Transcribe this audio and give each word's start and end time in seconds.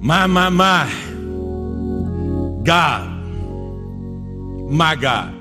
My, 0.00 0.26
my, 0.26 0.48
my. 0.48 0.88
God. 2.62 3.10
My 4.70 4.94
God. 4.94 5.34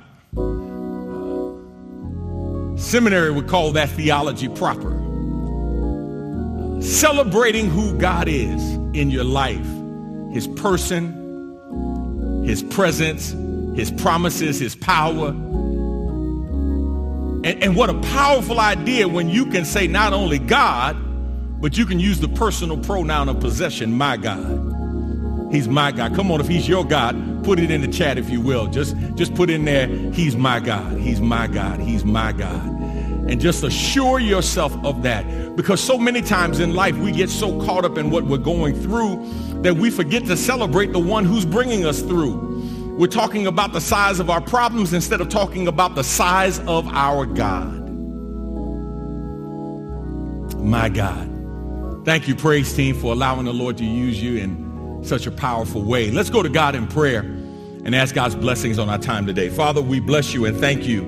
Seminary 2.80 3.32
would 3.32 3.48
call 3.48 3.72
that 3.74 3.90
theology 3.90 4.50
proper. 4.50 4.92
Celebrating 6.82 7.70
who 7.70 7.96
God 7.98 8.28
is 8.28 8.62
in 8.93 9.12
your 9.12 9.25
life, 9.25 9.68
his 10.34 10.48
person, 10.48 12.44
his 12.44 12.64
presence, 12.64 13.32
his 13.78 13.92
promises, 13.92 14.60
his 14.60 14.76
power. 14.76 15.30
And, 17.44 17.46
and, 17.46 17.76
what 17.76 17.89
a 17.89 18.00
powerful 18.00 18.60
idea 18.60 19.08
when 19.08 19.30
you 19.30 19.46
can 19.46 19.66
say 19.66 19.86
not 19.86 20.14
only 20.14 20.39
God, 20.39 20.96
but 21.60 21.78
you 21.78 21.86
can 21.86 22.00
use 22.00 22.20
the 22.20 22.30
personal 22.30 22.78
pronoun 22.78 23.30
of 23.30 23.39
possession, 23.39 23.98
my 23.98 24.18
God. 24.18 24.76
He's 25.52 25.68
my 25.68 25.92
God. 25.92 26.14
Come 26.14 26.32
on, 26.32 26.42
if 26.42 26.47
he's 26.47 26.68
your 26.68 26.86
God, 26.86 27.43
put 27.43 27.60
it 27.60 27.71
in 27.71 27.82
the 27.82 27.88
chat 27.88 28.18
if 28.18 28.30
you 28.30 28.42
will. 28.42 28.68
Just, 28.68 28.96
just 29.16 29.33
put 29.33 29.50
in 29.50 29.66
there, 29.66 29.88
he's 29.88 30.36
my 30.36 30.60
God. 30.60 30.97
He's 31.00 31.21
my 31.21 31.47
God. 31.47 31.80
He's 31.80 32.03
my 32.03 32.33
God. 32.33 32.66
And 33.30 33.39
just 33.39 33.63
assure 33.63 34.20
yourself 34.20 34.73
of 34.85 35.03
that. 35.03 35.55
Because 35.55 35.81
so 35.81 35.97
many 35.97 36.21
times 36.21 36.59
in 36.59 36.73
life, 36.73 36.95
we 36.97 37.11
get 37.11 37.30
so 37.30 37.59
caught 37.66 37.85
up 37.85 37.97
in 37.97 38.09
what 38.09 38.25
we're 38.25 38.38
going 38.38 38.80
through 38.81 39.25
that 39.61 39.75
we 39.75 39.89
forget 39.89 40.25
to 40.25 40.38
celebrate 40.38 40.91
the 40.91 40.99
one 40.99 41.25
who's 41.25 41.45
bringing 41.45 41.85
us 41.85 42.02
through. 42.02 42.95
We're 42.97 43.08
talking 43.08 43.47
about 43.47 43.73
the 43.73 43.81
size 43.81 44.19
of 44.19 44.30
our 44.30 44.41
problems 44.41 44.94
instead 44.94 45.21
of 45.21 45.30
talking 45.30 45.67
about 45.67 45.95
the 45.95 46.03
size 46.03 46.59
of 46.59 46.88
our 46.89 47.25
God. 47.25 47.89
My 50.59 50.89
God. 50.89 51.36
Thank 52.07 52.29
you, 52.29 52.35
praise 52.35 52.73
team, 52.73 52.95
for 52.95 53.11
allowing 53.11 53.43
the 53.43 53.53
Lord 53.53 53.77
to 53.79 53.84
use 53.84 54.23
you 54.23 54.38
in 54.38 55.03
such 55.03 55.27
a 55.27 55.31
powerful 55.31 55.81
way. 55.81 56.09
Let's 56.09 56.30
go 56.30 56.41
to 56.41 56.47
God 56.47 56.73
in 56.73 56.88
prayer 56.88 57.20
and 57.20 57.94
ask 57.94 58.16
God's 58.16 58.33
blessings 58.33 58.80
on 58.80 58.88
our 58.88 58.97
time 58.97 59.25
today. 59.25 59.50
Father, 59.50 59.81
we 59.81 60.00
bless 60.00 60.33
you 60.33 60.45
and 60.45 60.58
thank 60.58 60.88
you 60.88 61.02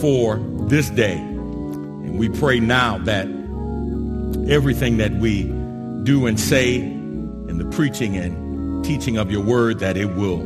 for 0.00 0.38
this 0.62 0.88
day. 0.88 1.18
And 1.18 2.18
we 2.18 2.30
pray 2.30 2.58
now 2.58 2.96
that 3.00 3.26
everything 4.48 4.96
that 4.96 5.12
we 5.12 5.42
do 6.04 6.24
and 6.24 6.40
say 6.40 6.76
in 6.76 7.58
the 7.58 7.66
preaching 7.66 8.16
and 8.16 8.82
teaching 8.82 9.18
of 9.18 9.30
your 9.30 9.42
word, 9.42 9.78
that 9.80 9.98
it 9.98 10.14
will 10.14 10.38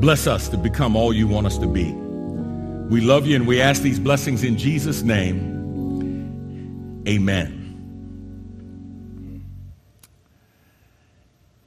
bless 0.00 0.26
us 0.26 0.48
to 0.48 0.56
become 0.56 0.96
all 0.96 1.12
you 1.12 1.28
want 1.28 1.46
us 1.46 1.58
to 1.58 1.68
be. 1.68 1.92
We 1.92 3.02
love 3.02 3.24
you 3.24 3.36
and 3.36 3.46
we 3.46 3.60
ask 3.60 3.82
these 3.82 4.00
blessings 4.00 4.42
in 4.42 4.58
Jesus' 4.58 5.02
name. 5.02 5.54
Amen. 7.06 7.57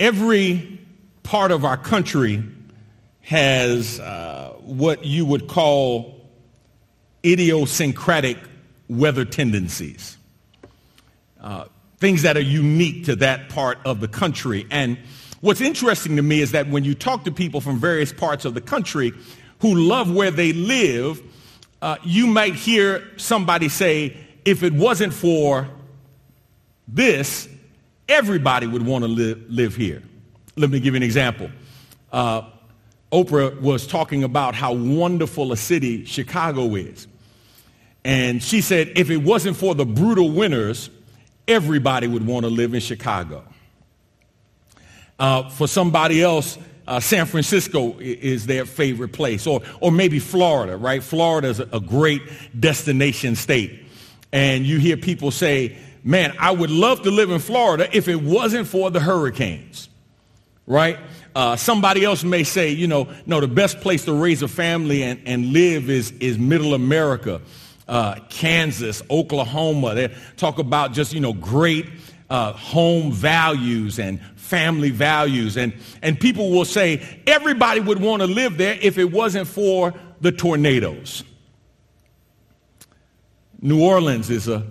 Every 0.02 0.80
part 1.22 1.52
of 1.52 1.64
our 1.64 1.78
country 1.78 2.44
has 3.22 4.00
uh, 4.00 4.56
what 4.62 5.06
you 5.06 5.28
would 5.28 5.48
call 5.48 6.28
idiosyncratic 7.24 8.40
weather 8.90 9.26
tendencies, 9.26 10.18
uh, 11.40 11.66
things 12.00 12.24
that 12.24 12.36
are 12.36 12.42
unique 12.42 13.06
to 13.06 13.16
that 13.18 13.50
part 13.50 13.78
of 13.86 14.00
the 14.00 14.08
country. 14.08 14.66
And 14.72 14.98
what's 15.42 15.62
interesting 15.62 16.16
to 16.16 16.24
me 16.24 16.42
is 16.42 16.54
that 16.54 16.68
when 16.68 16.84
you 16.84 16.96
talk 16.96 17.24
to 17.26 17.32
people 17.32 17.62
from 17.62 17.80
various 17.80 18.12
parts 18.12 18.44
of 18.44 18.56
the 18.56 18.62
country 18.62 19.14
who 19.60 19.76
love 19.76 20.12
where 20.12 20.32
they 20.32 20.52
live, 20.52 21.22
uh, 21.84 21.98
you 22.04 22.26
might 22.26 22.56
hear 22.56 23.08
somebody 23.18 23.70
say, 23.70 24.18
if 24.46 24.64
it 24.64 24.74
wasn't 24.74 25.14
for 25.14 25.70
this, 26.88 27.48
everybody 28.12 28.67
would 28.67 28.86
want 28.86 29.04
to 29.04 29.08
live, 29.08 29.42
live 29.50 29.76
here. 29.76 30.04
Let 30.58 30.70
me 30.70 30.80
give 30.80 30.94
you 30.94 30.98
an 30.98 31.04
example. 31.04 31.50
Uh, 32.12 32.44
Oprah 33.12 33.59
was 33.62 33.88
talking 33.88 34.23
about 34.23 34.54
how 34.54 34.73
wonderful 34.73 35.52
a 35.52 35.58
city 35.58 36.05
Chicago 36.05 36.76
is. 36.76 37.08
And 38.04 38.44
she 38.44 38.61
said 38.61 38.92
if 38.95 39.10
it 39.10 39.17
wasn't 39.17 39.55
for 39.55 39.76
the 39.76 39.86
brutal 39.86 40.32
winters, 40.32 40.89
everybody 41.48 42.08
would 42.08 42.26
want 42.26 42.44
to 42.45 42.49
live 42.49 42.73
in 42.73 42.82
Chicago. 42.82 43.44
Uh, 45.20 45.49
for 45.49 45.67
somebody 45.67 46.22
else, 46.22 46.58
uh, 46.88 46.99
San 46.99 47.26
Francisco 47.26 47.98
is 47.99 48.45
their 48.45 48.66
favorite 48.66 49.14
place, 49.14 49.48
or, 49.48 49.61
or 49.80 49.92
maybe 49.92 50.20
Florida, 50.20 50.76
right? 50.76 51.02
Florida 51.02 51.48
is 51.48 51.60
a 51.60 51.80
great 51.80 52.22
destination 52.60 53.36
state. 53.36 53.86
And 54.33 54.66
you 54.66 54.80
hear 54.80 54.98
people 54.98 55.32
say, 55.32 55.78
man, 56.04 56.34
I 56.39 56.52
would 56.52 56.72
love 56.72 57.04
to 57.04 57.12
live 57.12 57.32
in 57.32 57.39
Florida 57.39 57.88
if 57.95 58.08
it 58.08 58.22
wasn't 58.22 58.67
for 58.67 58.92
the 58.92 59.00
hurricanes, 59.00 59.89
right? 60.66 60.98
Uh, 61.36 61.56
somebody 61.56 62.04
else 62.04 62.23
may 62.23 62.44
say, 62.44 62.72
you 62.72 62.88
know, 62.88 63.08
no, 63.26 63.39
the 63.39 63.48
best 63.48 63.80
place 63.80 64.06
to 64.06 64.14
raise 64.14 64.42
a 64.42 64.48
family 64.48 65.04
and, 65.04 65.22
and 65.26 65.54
live 65.54 65.90
is, 65.90 66.11
is 66.20 66.38
middle 66.38 66.73
America, 66.73 67.42
uh, 67.88 68.16
Kansas, 68.30 69.02
Oklahoma. 69.10 69.95
They 69.95 70.16
talk 70.36 70.60
about 70.60 70.92
just, 70.92 71.14
you 71.14 71.22
know, 71.22 71.34
great 71.34 71.88
uh, 72.30 72.54
home 72.54 73.11
values 73.11 74.00
and 74.00 74.22
family 74.36 74.90
values. 74.90 75.58
And, 75.58 75.73
and 76.02 76.20
people 76.20 76.52
will 76.52 76.66
say 76.66 77.06
everybody 77.26 77.80
would 77.80 78.02
want 78.02 78.22
to 78.22 78.28
live 78.28 78.58
there 78.58 78.78
if 78.82 78.98
it 78.98 79.11
wasn't 79.11 79.48
for 79.48 79.94
the 80.20 80.32
tornadoes. 80.32 81.23
New 83.61 83.84
Orleans 83.84 84.30
is 84.30 84.48
a 84.48 84.66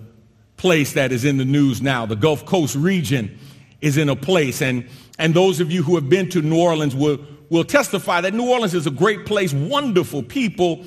place 0.61 0.93
that 0.93 1.11
is 1.11 1.25
in 1.25 1.37
the 1.37 1.45
news 1.45 1.81
now. 1.81 2.05
The 2.05 2.15
Gulf 2.15 2.45
Coast 2.45 2.75
region 2.75 3.35
is 3.81 3.97
in 3.97 4.09
a 4.09 4.15
place. 4.15 4.61
And, 4.61 4.87
and 5.17 5.33
those 5.33 5.59
of 5.59 5.71
you 5.71 5.81
who 5.81 5.95
have 5.95 6.07
been 6.07 6.29
to 6.29 6.41
New 6.43 6.59
Orleans 6.59 6.95
will, 6.95 7.19
will 7.49 7.63
testify 7.63 8.21
that 8.21 8.35
New 8.35 8.47
Orleans 8.47 8.75
is 8.75 8.85
a 8.85 8.91
great 8.91 9.25
place, 9.25 9.53
wonderful 9.53 10.21
people, 10.21 10.85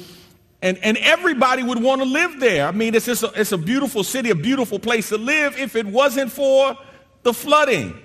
and, 0.63 0.79
and 0.79 0.97
everybody 0.99 1.65
would 1.65 1.83
want 1.83 2.01
to 2.03 2.07
live 2.07 2.39
there. 2.39 2.69
I 2.69 2.71
mean, 2.71 2.95
it's, 2.95 3.07
just 3.07 3.25
a, 3.25 3.33
it's 3.35 3.51
a 3.51 3.59
beautiful 3.59 4.05
city, 4.05 4.31
a 4.31 4.37
beautiful 4.37 4.79
place 4.79 5.09
to 5.09 5.19
live 5.19 5.59
if 5.59 5.75
it 5.75 5.87
wasn't 5.87 6.31
for 6.31 6.79
the 7.25 7.35
flooding. 7.35 7.99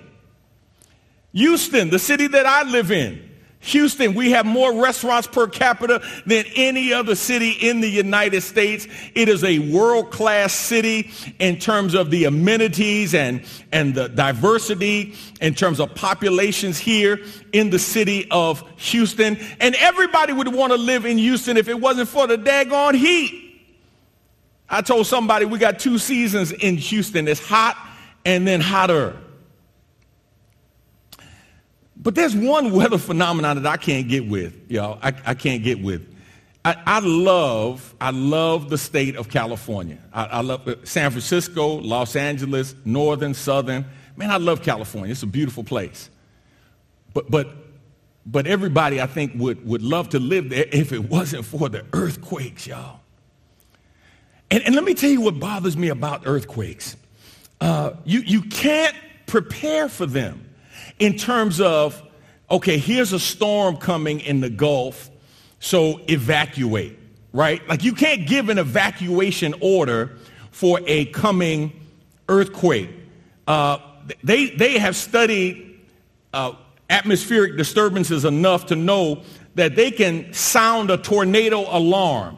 Houston, 1.32 1.88
the 1.88 2.00
city 2.00 2.26
that 2.26 2.46
I 2.46 2.64
live 2.64 2.90
in, 2.90 3.29
Houston, 3.62 4.14
we 4.14 4.30
have 4.30 4.46
more 4.46 4.82
restaurants 4.82 5.28
per 5.28 5.46
capita 5.46 6.02
than 6.24 6.46
any 6.56 6.94
other 6.94 7.14
city 7.14 7.50
in 7.50 7.80
the 7.80 7.88
United 7.88 8.40
States. 8.40 8.88
It 9.14 9.28
is 9.28 9.44
a 9.44 9.58
world-class 9.58 10.54
city 10.54 11.10
in 11.38 11.58
terms 11.58 11.94
of 11.94 12.10
the 12.10 12.24
amenities 12.24 13.14
and, 13.14 13.44
and 13.70 13.94
the 13.94 14.08
diversity 14.08 15.14
in 15.42 15.54
terms 15.54 15.78
of 15.78 15.94
populations 15.94 16.78
here 16.78 17.20
in 17.52 17.68
the 17.68 17.78
city 17.78 18.26
of 18.30 18.64
Houston. 18.78 19.36
And 19.60 19.74
everybody 19.74 20.32
would 20.32 20.48
want 20.48 20.72
to 20.72 20.78
live 20.78 21.04
in 21.04 21.18
Houston 21.18 21.58
if 21.58 21.68
it 21.68 21.78
wasn't 21.78 22.08
for 22.08 22.26
the 22.26 22.38
daggone 22.38 22.94
heat. 22.94 23.60
I 24.70 24.80
told 24.80 25.06
somebody 25.06 25.44
we 25.44 25.58
got 25.58 25.78
two 25.78 25.98
seasons 25.98 26.52
in 26.52 26.76
Houston. 26.76 27.28
It's 27.28 27.46
hot 27.46 27.76
and 28.24 28.48
then 28.48 28.62
hotter. 28.62 29.16
But 32.02 32.14
there's 32.14 32.34
one 32.34 32.72
weather 32.72 32.96
phenomenon 32.96 33.62
that 33.62 33.70
I 33.70 33.76
can't 33.76 34.08
get 34.08 34.26
with, 34.26 34.70
y'all. 34.70 34.98
I, 35.02 35.12
I 35.26 35.34
can't 35.34 35.62
get 35.62 35.82
with. 35.82 36.06
I, 36.64 36.76
I, 36.86 37.00
love, 37.00 37.94
I 38.00 38.10
love 38.10 38.70
the 38.70 38.78
state 38.78 39.16
of 39.16 39.28
California. 39.28 39.98
I, 40.12 40.24
I 40.24 40.40
love 40.40 40.62
San 40.84 41.10
Francisco, 41.10 41.76
Los 41.76 42.16
Angeles, 42.16 42.74
northern, 42.84 43.34
southern. 43.34 43.84
Man, 44.16 44.30
I 44.30 44.38
love 44.38 44.62
California. 44.62 45.10
It's 45.10 45.22
a 45.22 45.26
beautiful 45.26 45.64
place. 45.64 46.08
But, 47.12 47.30
but, 47.30 47.48
but 48.24 48.46
everybody, 48.46 49.00
I 49.00 49.06
think, 49.06 49.32
would, 49.36 49.66
would 49.66 49.82
love 49.82 50.10
to 50.10 50.18
live 50.18 50.50
there 50.50 50.66
if 50.72 50.92
it 50.92 51.10
wasn't 51.10 51.44
for 51.44 51.68
the 51.68 51.84
earthquakes, 51.92 52.66
y'all. 52.66 53.00
And, 54.50 54.62
and 54.64 54.74
let 54.74 54.84
me 54.84 54.94
tell 54.94 55.10
you 55.10 55.20
what 55.20 55.38
bothers 55.38 55.76
me 55.76 55.88
about 55.88 56.22
earthquakes. 56.24 56.96
Uh, 57.60 57.92
you, 58.04 58.20
you 58.20 58.42
can't 58.42 58.96
prepare 59.26 59.88
for 59.88 60.06
them 60.06 60.49
in 61.00 61.16
terms 61.16 61.60
of, 61.60 62.00
okay, 62.50 62.78
here's 62.78 63.12
a 63.12 63.18
storm 63.18 63.76
coming 63.78 64.20
in 64.20 64.40
the 64.40 64.50
Gulf, 64.50 65.10
so 65.58 66.00
evacuate, 66.08 66.98
right? 67.32 67.66
Like 67.68 67.82
you 67.82 67.94
can't 67.94 68.28
give 68.28 68.48
an 68.48 68.58
evacuation 68.58 69.54
order 69.60 70.16
for 70.50 70.80
a 70.86 71.06
coming 71.06 71.72
earthquake. 72.28 72.90
Uh, 73.46 73.78
they, 74.22 74.50
they 74.50 74.78
have 74.78 74.94
studied 74.94 75.80
uh, 76.32 76.52
atmospheric 76.88 77.56
disturbances 77.56 78.24
enough 78.24 78.66
to 78.66 78.76
know 78.76 79.22
that 79.54 79.74
they 79.74 79.90
can 79.90 80.32
sound 80.32 80.90
a 80.90 80.96
tornado 80.96 81.64
alarm 81.76 82.36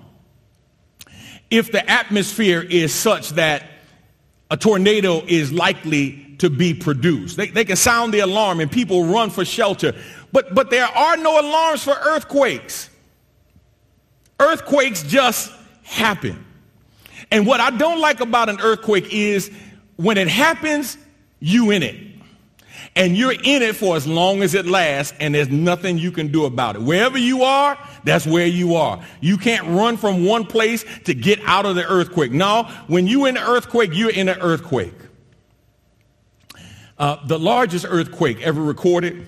if 1.51 1.71
the 1.71 1.91
atmosphere 1.91 2.63
is 2.63 2.95
such 2.95 3.31
that 3.31 3.67
a 4.51 4.57
tornado 4.57 5.23
is 5.27 5.53
likely 5.53 6.32
to 6.43 6.51
be 6.51 6.75
produced. 6.75 7.37
They, 7.37 7.47
they 7.47 7.65
can 7.65 7.77
sound 7.77 8.13
the 8.13 8.19
alarm 8.19 8.59
and 8.59 8.69
people 8.71 9.05
run 9.05 9.31
for 9.31 9.45
shelter. 9.45 9.95
But, 10.33 10.55
but 10.55 10.71
there 10.71 10.87
are 10.87 11.17
no 11.17 11.41
alarms 11.41 11.85
for 11.85 11.95
earthquakes. 11.95 12.91
Earthquakes 14.41 15.05
just 15.05 15.53
happen. 15.85 16.45
And 17.31 17.47
what 17.47 17.61
I 17.61 17.71
don't 17.71 18.01
like 18.01 18.19
about 18.19 18.49
an 18.49 18.61
earthquake 18.61 19.13
is 19.13 19.53
when 19.95 20.19
it 20.19 20.27
happens, 20.27 20.99
you 21.39 21.71
in 21.71 21.85
it. 21.85 21.97
and 22.95 23.17
you're 23.17 23.33
in 23.33 23.63
it 23.63 23.75
for 23.75 23.97
as 23.97 24.07
long 24.07 24.43
as 24.43 24.55
it 24.55 24.67
lasts 24.67 25.15
and 25.19 25.35
there's 25.35 25.49
nothing 25.49 25.99
you 25.99 26.13
can 26.13 26.29
do 26.29 26.45
about 26.45 26.77
it. 26.77 26.83
Wherever 26.83 27.19
you 27.19 27.43
are, 27.43 27.79
that's 28.05 28.27
where 28.27 28.47
you 28.47 28.75
are. 28.75 29.03
You 29.21 29.39
can't 29.39 29.67
run 29.69 29.97
from 29.97 30.25
one 30.25 30.45
place 30.45 30.85
to 31.05 31.15
get 31.15 31.41
out 31.45 31.65
of 31.65 31.75
the 31.75 31.87
earthquake. 31.87 32.33
No, 32.33 32.65
when 32.89 33.07
you're 33.07 33.29
in 33.29 33.37
an 33.37 33.43
earthquake, 33.43 33.91
you're 33.95 34.11
in 34.11 34.29
an 34.29 34.39
earthquake. 34.41 34.95
Uh, 37.03 37.19
the 37.27 37.37
largest 37.37 37.85
earthquake 37.89 38.41
ever 38.43 38.63
recorded 38.63 39.27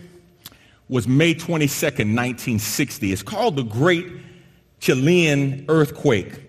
was 0.89 1.09
May 1.09 1.35
22nd, 1.35 2.15
1960. 2.15 3.13
It's 3.13 3.21
called 3.21 3.57
the 3.57 3.65
Great 3.65 4.07
Chilean 4.79 5.65
Earthquake. 5.69 6.41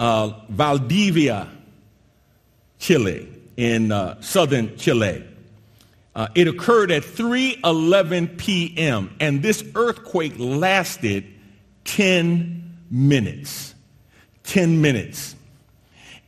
Uh, 0.00 0.32
Valdivia, 0.48 1.46
Chile, 2.80 3.28
in 3.56 3.92
uh, 3.92 4.20
southern 4.22 4.76
Chile. 4.76 5.24
Uh, 6.16 6.26
it 6.34 6.48
occurred 6.48 6.90
at 6.90 7.04
3:11 7.04 8.36
p.m. 8.36 9.14
and 9.20 9.44
this 9.44 9.62
earthquake 9.76 10.32
lasted 10.36 11.26
10 11.84 12.76
minutes. 12.90 13.76
10 14.42 14.80
minutes. 14.80 15.36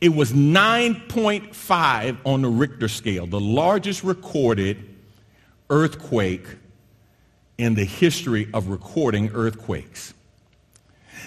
It 0.03 0.13
was 0.13 0.33
9.5 0.33 2.17
on 2.25 2.41
the 2.41 2.49
Richter 2.49 2.89
scale, 2.89 3.25
the 3.25 3.39
largest 3.39 4.03
recorded 4.03 4.83
earthquake 5.69 6.45
in 7.57 7.75
the 7.75 7.85
history 7.85 8.49
of 8.53 8.67
recording 8.67 9.31
earthquakes. 9.33 10.13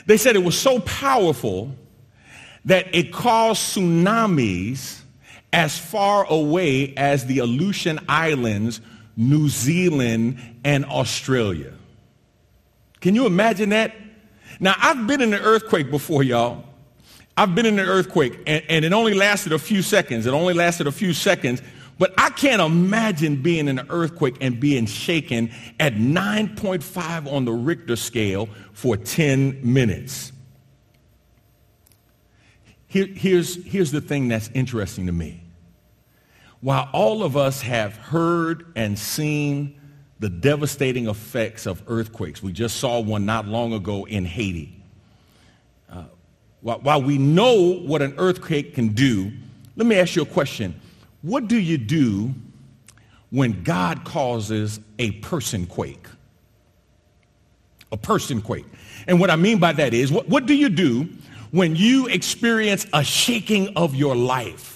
They 0.04 0.18
said 0.18 0.36
it 0.36 0.44
was 0.44 0.58
so 0.58 0.80
powerful 0.80 1.74
that 2.66 2.94
it 2.94 3.14
caused 3.14 3.62
tsunamis 3.62 5.00
as 5.54 5.78
far 5.78 6.26
away 6.26 6.92
as 6.98 7.24
the 7.24 7.38
Aleutian 7.38 7.98
Islands, 8.10 8.82
New 9.16 9.48
Zealand, 9.48 10.38
and 10.64 10.84
Australia. 10.84 11.72
Can 13.00 13.14
you 13.14 13.24
imagine 13.24 13.70
that? 13.70 13.96
Now, 14.60 14.74
I've 14.76 15.06
been 15.06 15.22
in 15.22 15.32
an 15.32 15.40
earthquake 15.40 15.90
before, 15.90 16.22
y'all. 16.22 16.65
I've 17.36 17.54
been 17.54 17.66
in 17.66 17.78
an 17.78 17.86
earthquake, 17.86 18.38
and, 18.46 18.62
and, 18.68 18.84
it 18.84 18.92
only 18.92 19.12
lasted 19.12 19.52
a 19.52 19.58
few 19.58 19.82
seconds. 19.82 20.26
It 20.26 20.32
only 20.32 20.54
lasted 20.54 20.86
a 20.86 20.92
few 20.92 21.12
seconds. 21.12 21.60
But 21.98 22.14
I 22.18 22.30
can't 22.30 22.62
imagine 22.62 23.42
being 23.42 23.68
in 23.68 23.78
an 23.78 23.86
earthquake 23.90 24.36
and 24.40 24.58
being 24.58 24.86
shaken 24.86 25.50
at 25.80 25.94
9.5 25.94 27.32
on 27.32 27.44
the 27.44 27.52
Richter 27.52 27.96
scale 27.96 28.48
for 28.72 28.96
10 28.96 29.60
minutes. 29.62 30.32
Here, 32.86 33.06
here's, 33.06 33.62
here's 33.64 33.92
the 33.92 34.00
thing 34.00 34.28
that's 34.28 34.50
interesting 34.54 35.06
to 35.06 35.12
me 35.12 35.42
while 36.60 36.88
all 36.92 37.22
of 37.22 37.36
us 37.36 37.60
have 37.62 37.96
heard 37.96 38.72
and 38.74 38.98
seen 38.98 39.80
the 40.18 40.28
devastating 40.28 41.08
effects 41.08 41.66
of 41.66 41.82
earthquakes, 41.86 42.42
we 42.42 42.52
just 42.52 42.78
saw 42.78 42.98
one 43.00 43.26
not 43.26 43.46
long 43.46 43.72
ago 43.72 44.04
in 44.04 44.24
Haiti. 44.24 44.75
While, 46.60 46.78
while 46.80 47.02
we 47.02 47.18
know 47.18 47.72
what 47.72 48.02
an 48.02 48.14
earthquake 48.18 48.74
can 48.74 48.88
do, 48.88 49.32
let 49.76 49.86
me 49.86 49.96
ask 49.96 50.16
you 50.16 50.22
a 50.22 50.26
question. 50.26 50.80
What 51.22 51.48
do 51.48 51.58
you 51.58 51.78
do 51.78 52.34
when 53.30 53.62
God 53.62 54.04
causes 54.04 54.80
a 54.98 55.12
person 55.12 55.66
quake? 55.66 56.06
A 57.92 57.96
person 57.96 58.40
quake. 58.40 58.66
And 59.06 59.20
what 59.20 59.30
I 59.30 59.36
mean 59.36 59.58
by 59.58 59.72
that 59.72 59.94
is, 59.94 60.10
what, 60.10 60.28
what 60.28 60.46
do 60.46 60.54
you 60.54 60.68
do 60.68 61.08
when 61.50 61.76
you 61.76 62.06
experience 62.06 62.86
a 62.92 63.04
shaking 63.04 63.76
of 63.76 63.94
your 63.94 64.16
life? 64.16 64.75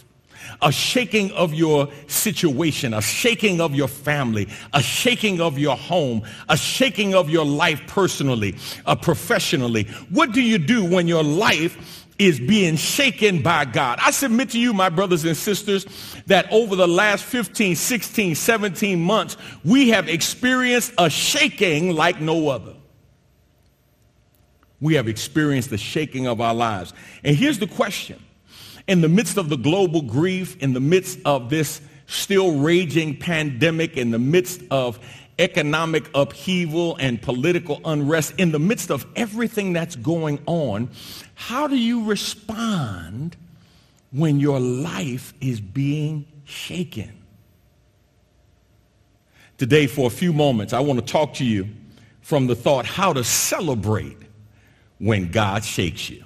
A 0.62 0.72
shaking 0.72 1.30
of 1.32 1.54
your 1.54 1.88
situation, 2.06 2.94
a 2.94 3.02
shaking 3.02 3.60
of 3.60 3.74
your 3.74 3.88
family, 3.88 4.48
a 4.72 4.82
shaking 4.82 5.40
of 5.40 5.58
your 5.58 5.76
home, 5.76 6.22
a 6.48 6.56
shaking 6.56 7.14
of 7.14 7.30
your 7.30 7.44
life 7.44 7.82
personally, 7.86 8.56
uh, 8.86 8.94
professionally. 8.94 9.84
What 10.10 10.32
do 10.32 10.42
you 10.42 10.58
do 10.58 10.84
when 10.84 11.08
your 11.08 11.22
life 11.22 12.00
is 12.20 12.38
being 12.38 12.76
shaken 12.76 13.40
by 13.40 13.64
God. 13.64 13.98
I 14.02 14.10
submit 14.10 14.50
to 14.50 14.60
you, 14.60 14.74
my 14.74 14.90
brothers 14.90 15.24
and 15.24 15.34
sisters, 15.34 15.86
that 16.26 16.46
over 16.52 16.76
the 16.76 16.86
last 16.86 17.24
15, 17.24 17.74
16, 17.74 18.34
17 18.34 19.00
months, 19.00 19.38
we 19.64 19.88
have 19.88 20.06
experienced 20.06 20.92
a 20.98 21.08
shaking 21.08 21.94
like 21.96 22.20
no 22.20 22.50
other. 22.50 22.74
We 24.82 24.94
have 24.94 25.08
experienced 25.08 25.70
the 25.70 25.78
shaking 25.78 26.26
of 26.26 26.42
our 26.42 26.52
lives. 26.52 26.92
And 27.24 27.34
here's 27.34 27.58
the 27.58 27.66
question 27.66 28.22
in 28.90 29.02
the 29.02 29.08
midst 29.08 29.36
of 29.36 29.48
the 29.48 29.56
global 29.56 30.02
grief, 30.02 30.60
in 30.60 30.72
the 30.72 30.80
midst 30.80 31.20
of 31.24 31.48
this 31.48 31.80
still 32.06 32.58
raging 32.58 33.16
pandemic, 33.16 33.96
in 33.96 34.10
the 34.10 34.18
midst 34.18 34.60
of 34.72 34.98
economic 35.38 36.10
upheaval 36.12 36.96
and 36.96 37.22
political 37.22 37.80
unrest, 37.84 38.34
in 38.36 38.50
the 38.50 38.58
midst 38.58 38.90
of 38.90 39.06
everything 39.14 39.72
that's 39.72 39.94
going 39.94 40.40
on, 40.46 40.90
how 41.36 41.68
do 41.68 41.76
you 41.76 42.04
respond 42.04 43.36
when 44.10 44.40
your 44.40 44.58
life 44.58 45.34
is 45.40 45.60
being 45.60 46.26
shaken? 46.44 47.12
Today, 49.56 49.86
for 49.86 50.08
a 50.08 50.10
few 50.10 50.32
moments, 50.32 50.72
I 50.72 50.80
want 50.80 50.98
to 50.98 51.06
talk 51.06 51.34
to 51.34 51.44
you 51.44 51.68
from 52.22 52.48
the 52.48 52.56
thought 52.56 52.86
how 52.86 53.12
to 53.12 53.22
celebrate 53.22 54.18
when 54.98 55.30
God 55.30 55.64
shakes 55.64 56.10
you 56.10 56.24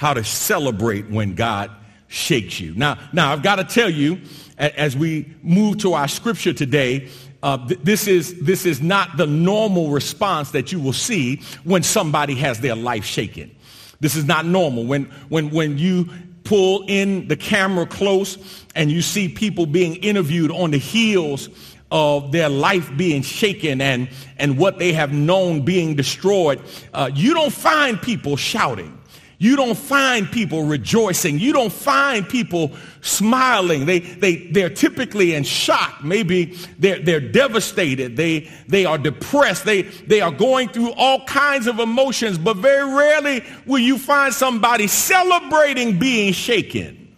how 0.00 0.14
to 0.14 0.24
celebrate 0.24 1.10
when 1.10 1.34
God 1.34 1.70
shakes 2.08 2.58
you. 2.58 2.72
Now, 2.74 2.96
now 3.12 3.34
I've 3.34 3.42
got 3.42 3.56
to 3.56 3.64
tell 3.64 3.90
you, 3.90 4.18
as 4.56 4.96
we 4.96 5.30
move 5.42 5.76
to 5.80 5.92
our 5.92 6.08
scripture 6.08 6.54
today, 6.54 7.10
uh, 7.42 7.68
th- 7.68 7.80
this, 7.82 8.06
is, 8.06 8.40
this 8.40 8.64
is 8.64 8.80
not 8.80 9.18
the 9.18 9.26
normal 9.26 9.90
response 9.90 10.52
that 10.52 10.72
you 10.72 10.80
will 10.80 10.94
see 10.94 11.42
when 11.64 11.82
somebody 11.82 12.34
has 12.36 12.60
their 12.60 12.74
life 12.74 13.04
shaken. 13.04 13.54
This 14.00 14.16
is 14.16 14.24
not 14.24 14.46
normal. 14.46 14.86
When, 14.86 15.04
when, 15.28 15.50
when 15.50 15.76
you 15.76 16.08
pull 16.44 16.82
in 16.88 17.28
the 17.28 17.36
camera 17.36 17.84
close 17.84 18.64
and 18.74 18.90
you 18.90 19.02
see 19.02 19.28
people 19.28 19.66
being 19.66 19.96
interviewed 19.96 20.50
on 20.50 20.70
the 20.70 20.78
heels 20.78 21.50
of 21.90 22.32
their 22.32 22.48
life 22.48 22.90
being 22.96 23.20
shaken 23.20 23.82
and, 23.82 24.08
and 24.38 24.56
what 24.56 24.78
they 24.78 24.94
have 24.94 25.12
known 25.12 25.60
being 25.60 25.94
destroyed, 25.94 26.62
uh, 26.94 27.10
you 27.14 27.34
don't 27.34 27.52
find 27.52 28.00
people 28.00 28.38
shouting. 28.38 28.96
You 29.42 29.56
don't 29.56 29.74
find 29.74 30.30
people 30.30 30.64
rejoicing. 30.64 31.38
You 31.38 31.54
don't 31.54 31.72
find 31.72 32.28
people 32.28 32.72
smiling. 33.00 33.86
They, 33.86 34.00
they, 34.00 34.36
they're 34.48 34.68
typically 34.68 35.34
in 35.34 35.44
shock. 35.44 36.04
Maybe 36.04 36.58
they're, 36.78 36.98
they're 36.98 37.20
devastated. 37.20 38.18
They, 38.18 38.50
they 38.68 38.84
are 38.84 38.98
depressed. 38.98 39.64
They, 39.64 39.82
they 39.82 40.20
are 40.20 40.30
going 40.30 40.68
through 40.68 40.92
all 40.92 41.24
kinds 41.24 41.66
of 41.66 41.78
emotions, 41.78 42.36
but 42.36 42.58
very 42.58 42.84
rarely 42.84 43.42
will 43.64 43.78
you 43.78 43.96
find 43.96 44.34
somebody 44.34 44.86
celebrating 44.86 45.98
being 45.98 46.34
shaken. 46.34 47.16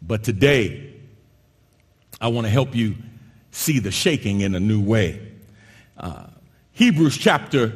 But 0.00 0.22
today, 0.22 0.94
I 2.20 2.28
want 2.28 2.46
to 2.46 2.52
help 2.52 2.72
you 2.72 2.94
see 3.50 3.80
the 3.80 3.90
shaking 3.90 4.42
in 4.42 4.54
a 4.54 4.60
new 4.60 4.80
way. 4.80 5.20
Uh, 5.96 6.28
Hebrews 6.70 7.18
chapter 7.18 7.72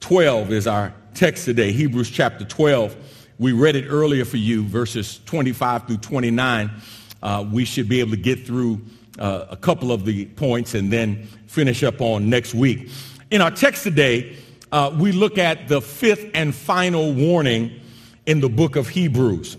12 0.00 0.52
is 0.52 0.66
our 0.66 0.92
text 1.18 1.46
today, 1.46 1.72
Hebrews 1.72 2.10
chapter 2.10 2.44
12. 2.44 2.94
We 3.40 3.50
read 3.50 3.74
it 3.74 3.88
earlier 3.88 4.24
for 4.24 4.36
you, 4.36 4.62
verses 4.62 5.20
25 5.26 5.88
through 5.88 5.96
29. 5.96 6.70
Uh, 7.20 7.44
we 7.50 7.64
should 7.64 7.88
be 7.88 7.98
able 7.98 8.12
to 8.12 8.16
get 8.16 8.46
through 8.46 8.80
uh, 9.18 9.46
a 9.50 9.56
couple 9.56 9.90
of 9.90 10.04
the 10.04 10.26
points 10.26 10.74
and 10.74 10.92
then 10.92 11.24
finish 11.48 11.82
up 11.82 12.00
on 12.00 12.30
next 12.30 12.54
week. 12.54 12.88
In 13.32 13.40
our 13.40 13.50
text 13.50 13.82
today, 13.82 14.36
uh, 14.70 14.96
we 14.96 15.10
look 15.10 15.38
at 15.38 15.66
the 15.66 15.80
fifth 15.80 16.30
and 16.34 16.54
final 16.54 17.12
warning 17.12 17.80
in 18.24 18.38
the 18.38 18.48
book 18.48 18.76
of 18.76 18.88
Hebrews. 18.88 19.56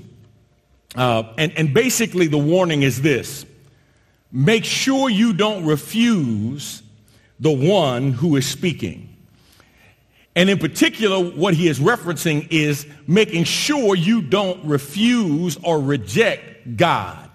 Uh, 0.95 1.23
and, 1.37 1.51
and 1.57 1.73
basically, 1.73 2.27
the 2.27 2.37
warning 2.37 2.83
is 2.83 3.01
this 3.01 3.45
make 4.31 4.63
sure 4.63 5.09
you 5.09 5.33
don't 5.33 5.65
refuse 5.65 6.83
the 7.41 7.51
one 7.51 8.13
who 8.13 8.37
is 8.37 8.47
speaking. 8.47 9.08
And 10.35 10.49
in 10.49 10.59
particular, 10.59 11.19
what 11.19 11.53
he 11.53 11.67
is 11.67 11.79
referencing 11.79 12.47
is 12.51 12.85
making 13.07 13.45
sure 13.45 13.95
you 13.95 14.21
don't 14.21 14.63
refuse 14.63 15.57
or 15.63 15.81
reject 15.81 16.77
God. 16.77 17.29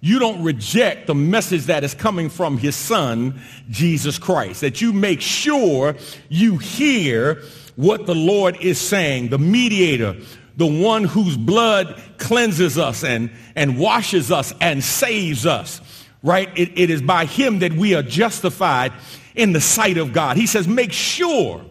You 0.00 0.18
don't 0.18 0.42
reject 0.42 1.06
the 1.06 1.14
message 1.14 1.64
that 1.66 1.82
is 1.82 1.94
coming 1.94 2.28
from 2.28 2.58
his 2.58 2.76
son, 2.76 3.40
Jesus 3.70 4.18
Christ. 4.18 4.60
That 4.60 4.80
you 4.80 4.92
make 4.92 5.20
sure 5.20 5.96
you 6.28 6.58
hear 6.58 7.42
what 7.76 8.06
the 8.06 8.14
Lord 8.14 8.56
is 8.60 8.80
saying, 8.80 9.28
the 9.28 9.38
mediator, 9.38 10.16
the 10.56 10.66
one 10.66 11.04
whose 11.04 11.36
blood 11.36 12.00
cleanses 12.18 12.78
us 12.78 13.04
and, 13.04 13.30
and 13.54 13.78
washes 13.78 14.32
us 14.32 14.52
and 14.60 14.82
saves 14.82 15.46
us, 15.46 15.80
right? 16.22 16.50
It, 16.56 16.78
it 16.78 16.90
is 16.90 17.02
by 17.02 17.24
him 17.24 17.60
that 17.60 17.72
we 17.72 17.94
are 17.94 18.02
justified 18.02 18.92
in 19.34 19.52
the 19.52 19.60
sight 19.60 19.98
of 19.98 20.12
God. 20.12 20.36
He 20.36 20.46
says, 20.46 20.66
make 20.66 20.92
sure 20.92 21.64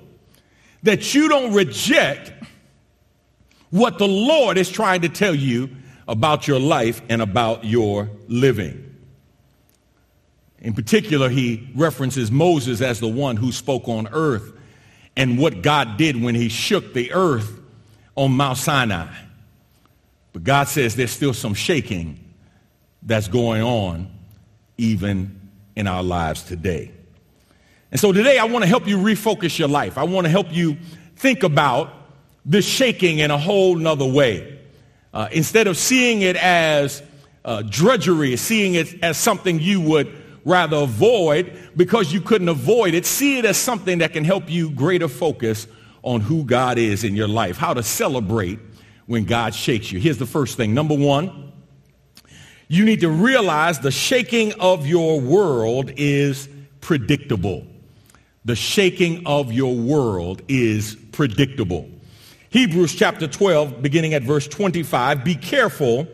that 0.86 1.13
you 1.13 1.27
don't 1.27 1.54
reject 1.54 2.32
what 3.72 3.98
the 3.98 4.08
Lord 4.08 4.58
is 4.58 4.70
trying 4.70 5.01
to 5.01 5.10
tell 5.10 5.36
you 5.36 5.70
about 6.08 6.48
your 6.48 6.60
life 6.60 7.01
and 7.10 7.22
about 7.22 7.65
your 7.65 8.10
living. 8.27 8.96
In 10.60 10.74
particular, 10.74 11.30
he 11.30 11.68
references 11.75 12.32
Moses 12.32 12.82
as 12.82 13.00
the 13.00 13.08
one 13.08 13.36
who 13.36 13.51
spoke 13.51 13.88
on 13.88 14.08
earth 14.12 14.54
and 15.18 15.39
what 15.39 15.63
God 15.63 15.98
did 15.98 16.22
when 16.22 16.36
he 16.36 16.50
shook 16.50 16.94
the 16.94 17.13
earth 17.13 17.60
on 18.15 18.32
Mount 18.32 18.58
Sinai. 18.58 19.13
But 20.34 20.44
God 20.44 20.68
says 20.68 20.96
there's 20.96 21.12
still 21.12 21.34
some 21.34 21.56
shaking 21.56 22.20
that's 23.01 23.27
going 23.27 23.62
on 23.62 24.12
even 24.77 25.50
in 25.75 25.88
our 25.88 26.04
lives 26.04 26.44
today. 26.44 26.92
And 27.92 28.00
so 28.00 28.12
today 28.12 28.38
I 28.38 28.46
want 28.46 28.63
to 28.63 28.68
help 28.68 28.88
you 28.88 28.98
refocus 28.98 29.58
your 29.58 29.68
life. 29.68 29.98
I 29.98 30.04
want 30.04 30.25
to 30.25 30.32
help 30.32 30.51
you 30.51 30.77
think 31.15 31.44
about 31.44 31.94
this 32.46 32.65
shaking 32.65 33.20
in 33.20 33.32
a 33.32 33.38
whole 33.38 33.75
nother 33.75 34.06
way. 34.06 34.60
Uh, 35.13 35.30
instead 35.32 35.68
of 35.68 35.77
seeing 35.77 36.22
it 36.22 36.36
as 36.36 37.01
uh, 37.46 37.62
drudgery, 37.62 38.36
seeing 38.36 38.75
it 38.75 39.04
as 39.04 39.18
something 39.18 39.60
you 39.60 39.80
would 39.82 40.13
rather 40.44 40.77
avoid 40.77 41.58
because 41.75 42.13
you 42.13 42.22
couldn't 42.22 42.50
avoid 42.50 42.94
it, 42.94 43.06
see 43.06 43.38
it 43.38 43.46
as 43.46 43.58
something 43.58 44.00
that 44.00 44.13
can 44.13 44.24
help 44.24 44.50
you 44.50 44.70
greater 44.72 45.08
focus 45.08 45.68
on 46.04 46.22
who 46.22 46.44
God 46.44 46.77
is 46.77 47.04
in 47.04 47.15
your 47.15 47.27
life, 47.27 47.58
how 47.58 47.74
to 47.74 47.82
celebrate 47.82 48.60
when 49.08 49.25
God 49.25 49.56
shakes 49.56 49.92
you. 49.92 50.00
Here's 50.00 50.18
the 50.18 50.25
first 50.25 50.58
thing. 50.58 50.74
Number 50.74 50.96
one, 50.96 51.51
you 52.68 52.86
need 52.86 53.01
to 53.01 53.10
realize 53.10 53.80
the 53.80 53.92
shaking 53.92 54.54
of 54.60 54.86
your 54.86 55.20
world 55.20 55.92
is 55.98 56.50
predictable. 56.82 57.65
The 58.46 58.56
shaking 58.56 59.25
of 59.25 59.52
your 59.52 59.75
world 59.75 60.44
is 60.48 60.96
predictable. 61.12 61.90
Hebrews 62.52 62.94
chapter 62.94 63.28
12, 63.28 63.82
beginning 63.82 64.14
at 64.14 64.22
verse 64.22 64.48
25, 64.48 65.24
be 65.24 65.34
careful 65.34 66.08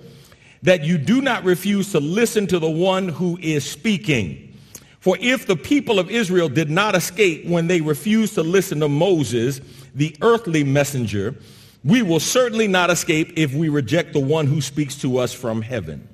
that 0.64 0.86
you 0.86 0.98
do 0.98 1.22
not 1.22 1.44
refuse 1.44 1.92
to 1.92 2.00
listen 2.00 2.48
to 2.48 2.58
the 2.58 2.70
one 2.70 3.10
who 3.10 3.38
is 3.42 3.70
speaking. 3.70 4.58
For 5.02 5.18
if 5.20 5.46
the 5.46 5.58
people 5.58 6.00
of 6.00 6.10
Israel 6.10 6.48
did 6.48 6.70
not 6.70 6.96
escape 6.96 7.46
when 7.46 7.68
they 7.68 7.82
refused 7.82 8.36
to 8.36 8.44
listen 8.44 8.80
to 8.80 8.88
Moses, 8.88 9.60
the 9.94 10.16
earthly 10.22 10.64
messenger, 10.64 11.36
we 11.84 12.02
will 12.02 12.20
certainly 12.22 12.68
not 12.68 12.90
escape 12.90 13.34
if 13.36 13.54
we 13.54 13.68
reject 13.68 14.14
the 14.14 14.20
one 14.20 14.48
who 14.48 14.62
speaks 14.62 14.96
to 15.02 15.18
us 15.18 15.34
from 15.34 15.62
heaven. 15.62 16.08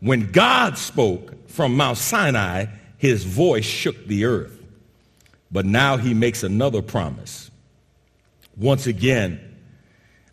When 0.00 0.32
God 0.32 0.78
spoke 0.78 1.48
from 1.48 1.76
Mount 1.76 1.98
Sinai, 1.98 2.66
his 2.96 3.22
voice 3.24 3.64
shook 3.64 4.06
the 4.06 4.24
earth. 4.24 4.57
But 5.50 5.64
now 5.64 5.96
he 5.96 6.14
makes 6.14 6.42
another 6.42 6.82
promise. 6.82 7.50
Once 8.56 8.86
again, 8.86 9.40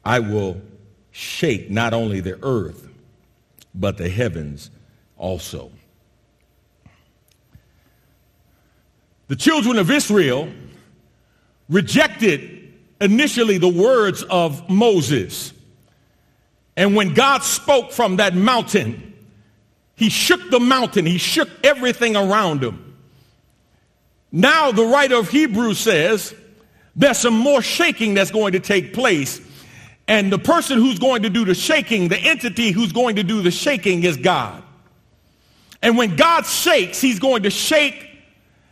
I 0.03 0.19
will 0.19 0.61
shake 1.11 1.69
not 1.69 1.93
only 1.93 2.19
the 2.19 2.37
earth, 2.43 2.87
but 3.73 3.97
the 3.97 4.09
heavens 4.09 4.69
also. 5.17 5.71
The 9.27 9.35
children 9.35 9.77
of 9.77 9.89
Israel 9.89 10.49
rejected 11.69 12.73
initially 13.01 13.57
the 13.57 13.69
words 13.69 14.23
of 14.23 14.69
Moses. 14.69 15.53
And 16.77 16.95
when 16.95 17.13
God 17.13 17.41
spoke 17.43 17.91
from 17.91 18.17
that 18.17 18.35
mountain, 18.35 19.13
he 19.95 20.09
shook 20.09 20.51
the 20.51 20.59
mountain. 20.59 21.05
He 21.05 21.17
shook 21.17 21.49
everything 21.63 22.15
around 22.15 22.63
him. 22.63 22.84
Now 24.35 24.73
the 24.73 24.83
writer 24.83 25.15
of 25.15 25.29
Hebrews 25.29 25.79
says 25.79 26.35
there's 26.93 27.17
some 27.17 27.33
more 27.33 27.61
shaking 27.61 28.15
that's 28.15 28.31
going 28.31 28.51
to 28.51 28.59
take 28.59 28.93
place. 28.93 29.39
And 30.09 30.29
the 30.29 30.37
person 30.37 30.77
who's 30.77 30.99
going 30.99 31.23
to 31.23 31.29
do 31.29 31.45
the 31.45 31.55
shaking, 31.55 32.09
the 32.09 32.17
entity 32.17 32.71
who's 32.71 32.91
going 32.91 33.15
to 33.15 33.23
do 33.23 33.41
the 33.41 33.49
shaking 33.49 34.03
is 34.03 34.17
God. 34.17 34.61
And 35.81 35.97
when 35.97 36.17
God 36.17 36.45
shakes, 36.45 36.99
he's 36.99 37.17
going 37.17 37.43
to 37.43 37.49
shake 37.49 38.09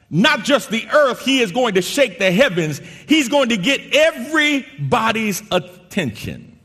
not 0.09 0.43
just 0.43 0.69
the 0.69 0.85
earth, 0.89 1.21
he 1.21 1.39
is 1.39 1.53
going 1.53 1.75
to 1.75 1.81
shake 1.81 2.19
the 2.19 2.29
heavens. 2.29 2.81
He's 3.07 3.29
going 3.29 3.47
to 3.47 3.57
get 3.57 3.95
everybody's 3.95 5.41
attention. 5.49 6.59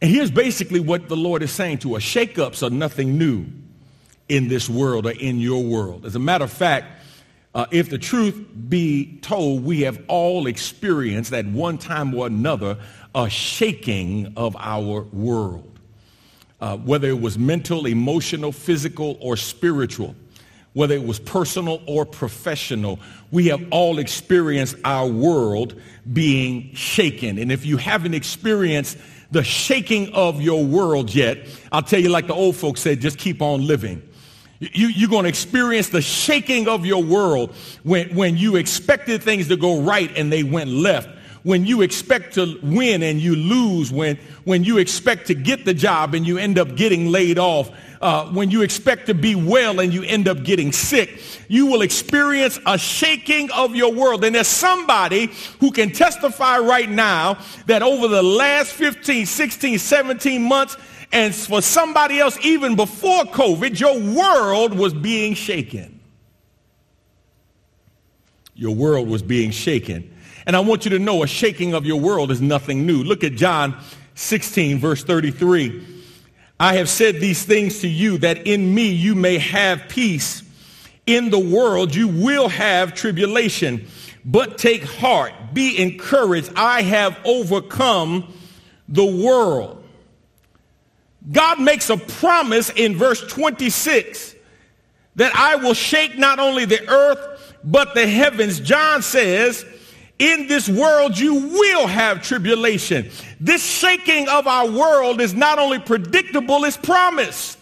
And 0.00 0.10
here's 0.10 0.30
basically 0.30 0.80
what 0.80 1.10
the 1.10 1.16
Lord 1.16 1.42
is 1.42 1.52
saying 1.52 1.78
to 1.80 1.96
us. 1.96 2.02
Shakeups 2.02 2.66
are 2.66 2.70
nothing 2.70 3.18
new 3.18 3.48
in 4.28 4.48
this 4.48 4.68
world 4.68 5.06
or 5.06 5.12
in 5.12 5.38
your 5.38 5.62
world. 5.62 6.06
As 6.06 6.16
a 6.16 6.18
matter 6.18 6.44
of 6.44 6.52
fact, 6.52 6.86
uh, 7.54 7.66
if 7.70 7.88
the 7.88 7.98
truth 7.98 8.44
be 8.68 9.18
told, 9.22 9.64
we 9.64 9.82
have 9.82 10.02
all 10.08 10.46
experienced 10.46 11.32
at 11.32 11.46
one 11.46 11.78
time 11.78 12.12
or 12.14 12.26
another 12.26 12.78
a 13.14 13.30
shaking 13.30 14.32
of 14.36 14.56
our 14.58 15.02
world. 15.02 15.70
Uh, 16.60 16.76
whether 16.78 17.08
it 17.08 17.20
was 17.20 17.38
mental, 17.38 17.86
emotional, 17.86 18.50
physical, 18.50 19.16
or 19.20 19.36
spiritual, 19.36 20.16
whether 20.72 20.94
it 20.94 21.04
was 21.04 21.20
personal 21.20 21.80
or 21.86 22.04
professional, 22.04 22.98
we 23.30 23.46
have 23.46 23.64
all 23.70 23.98
experienced 23.98 24.74
our 24.84 25.06
world 25.06 25.80
being 26.12 26.74
shaken. 26.74 27.38
And 27.38 27.52
if 27.52 27.64
you 27.64 27.76
haven't 27.76 28.14
experienced 28.14 28.98
the 29.30 29.44
shaking 29.44 30.12
of 30.12 30.40
your 30.40 30.64
world 30.64 31.14
yet, 31.14 31.46
I'll 31.70 31.82
tell 31.82 32.00
you 32.00 32.08
like 32.08 32.26
the 32.26 32.34
old 32.34 32.56
folks 32.56 32.80
said, 32.80 33.00
just 33.00 33.18
keep 33.18 33.42
on 33.42 33.66
living. 33.66 34.02
You, 34.72 34.88
you're 34.88 35.10
going 35.10 35.24
to 35.24 35.28
experience 35.28 35.88
the 35.88 36.02
shaking 36.02 36.68
of 36.68 36.86
your 36.86 37.02
world 37.02 37.54
when, 37.82 38.14
when 38.14 38.36
you 38.36 38.56
expected 38.56 39.22
things 39.22 39.48
to 39.48 39.56
go 39.56 39.82
right 39.82 40.10
and 40.16 40.32
they 40.32 40.42
went 40.42 40.70
left. 40.70 41.08
When 41.42 41.66
you 41.66 41.82
expect 41.82 42.34
to 42.34 42.58
win 42.62 43.02
and 43.02 43.20
you 43.20 43.36
lose. 43.36 43.92
When, 43.92 44.18
when 44.44 44.64
you 44.64 44.78
expect 44.78 45.26
to 45.26 45.34
get 45.34 45.66
the 45.66 45.74
job 45.74 46.14
and 46.14 46.26
you 46.26 46.38
end 46.38 46.58
up 46.58 46.74
getting 46.74 47.08
laid 47.08 47.38
off 47.38 47.70
uh, 48.04 48.26
when 48.26 48.50
you 48.50 48.60
expect 48.60 49.06
to 49.06 49.14
be 49.14 49.34
well 49.34 49.80
and 49.80 49.92
you 49.92 50.02
end 50.02 50.28
up 50.28 50.42
getting 50.44 50.72
sick. 50.72 51.22
You 51.48 51.66
will 51.66 51.80
experience 51.80 52.60
a 52.66 52.76
shaking 52.76 53.50
of 53.50 53.74
your 53.74 53.94
world. 53.94 54.22
And 54.24 54.34
there's 54.34 54.46
somebody 54.46 55.30
who 55.58 55.72
can 55.72 55.90
testify 55.90 56.58
right 56.58 56.88
now 56.88 57.38
that 57.64 57.82
over 57.82 58.06
the 58.06 58.22
last 58.22 58.72
15, 58.72 59.24
16, 59.24 59.78
17 59.78 60.42
months, 60.42 60.76
and 61.12 61.34
for 61.34 61.62
somebody 61.62 62.20
else 62.20 62.38
even 62.44 62.76
before 62.76 63.24
COVID, 63.24 63.80
your 63.80 63.98
world 63.98 64.74
was 64.74 64.92
being 64.92 65.32
shaken. 65.32 65.98
Your 68.54 68.74
world 68.74 69.08
was 69.08 69.22
being 69.22 69.50
shaken. 69.50 70.14
And 70.44 70.54
I 70.54 70.60
want 70.60 70.84
you 70.84 70.90
to 70.90 70.98
know 70.98 71.22
a 71.22 71.26
shaking 71.26 71.72
of 71.72 71.86
your 71.86 71.98
world 71.98 72.30
is 72.30 72.42
nothing 72.42 72.84
new. 72.84 73.02
Look 73.02 73.24
at 73.24 73.32
John 73.32 73.80
16, 74.14 74.78
verse 74.78 75.02
33. 75.02 75.93
I 76.58 76.74
have 76.76 76.88
said 76.88 77.16
these 77.16 77.44
things 77.44 77.80
to 77.80 77.88
you 77.88 78.18
that 78.18 78.46
in 78.46 78.74
me 78.74 78.88
you 78.88 79.14
may 79.14 79.38
have 79.38 79.88
peace. 79.88 80.42
In 81.06 81.30
the 81.30 81.38
world 81.38 81.94
you 81.94 82.08
will 82.08 82.48
have 82.48 82.94
tribulation, 82.94 83.86
but 84.24 84.56
take 84.56 84.84
heart, 84.84 85.32
be 85.52 85.78
encouraged. 85.78 86.50
I 86.56 86.82
have 86.82 87.18
overcome 87.24 88.32
the 88.88 89.04
world. 89.04 89.84
God 91.30 91.60
makes 91.60 91.90
a 91.90 91.96
promise 91.96 92.70
in 92.70 92.96
verse 92.96 93.20
26 93.26 94.34
that 95.16 95.34
I 95.34 95.56
will 95.56 95.74
shake 95.74 96.18
not 96.18 96.38
only 96.38 96.64
the 96.64 96.88
earth, 96.88 97.54
but 97.62 97.94
the 97.94 98.06
heavens. 98.06 98.60
John 98.60 99.02
says, 99.02 99.64
in 100.18 100.46
this 100.46 100.68
world 100.68 101.18
you 101.18 101.34
will 101.34 101.86
have 101.86 102.22
tribulation. 102.22 103.10
This 103.40 103.64
shaking 103.64 104.28
of 104.28 104.46
our 104.46 104.70
world 104.70 105.20
is 105.20 105.34
not 105.34 105.58
only 105.58 105.78
predictable, 105.78 106.64
it's 106.64 106.76
promised. 106.76 107.58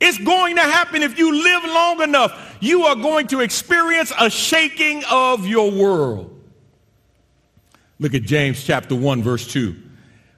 It's 0.00 0.18
going 0.18 0.56
to 0.56 0.62
happen 0.62 1.02
if 1.02 1.18
you 1.18 1.42
live 1.42 1.64
long 1.64 2.02
enough. 2.02 2.56
You 2.60 2.84
are 2.84 2.96
going 2.96 3.26
to 3.28 3.40
experience 3.40 4.12
a 4.18 4.30
shaking 4.30 5.02
of 5.10 5.46
your 5.46 5.70
world. 5.70 6.34
Look 7.98 8.14
at 8.14 8.22
James 8.22 8.62
chapter 8.62 8.94
1 8.94 9.22
verse 9.22 9.46
2. 9.46 9.76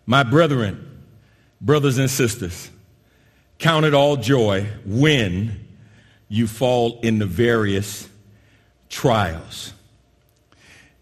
My 0.07 0.23
brethren, 0.23 1.03
brothers 1.61 1.99
and 1.99 2.11
sisters, 2.11 2.71
count 3.59 3.85
it 3.85 3.93
all 3.93 4.17
joy 4.17 4.67
when 4.87 5.69
you 6.29 6.47
fall 6.47 6.99
into 7.03 7.27
various 7.27 8.09
trials 8.89 9.75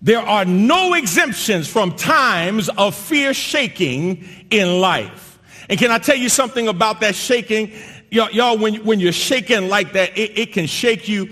there 0.01 0.21
are 0.21 0.45
no 0.45 0.95
exemptions 0.95 1.69
from 1.69 1.97
times 1.97 2.69
of 2.71 2.95
fear 2.95 3.35
shaking 3.35 4.25
in 4.51 4.81
life. 4.81 5.39
And 5.69 5.79
can 5.79 5.91
I 5.91 5.99
tell 5.99 6.17
you 6.17 6.29
something 6.29 6.69
about 6.69 7.01
that 7.01 7.15
shaking? 7.15 7.73
Y'all, 8.11 8.31
y'all 8.31 8.57
when, 8.57 8.77
when 8.85 9.01
you're 9.01 9.13
shaking 9.13 9.69
like 9.69 9.93
that, 9.95 10.17
it, 10.17 10.39
it 10.39 10.53
can 10.53 10.67
shake 10.67 11.09
you 11.09 11.31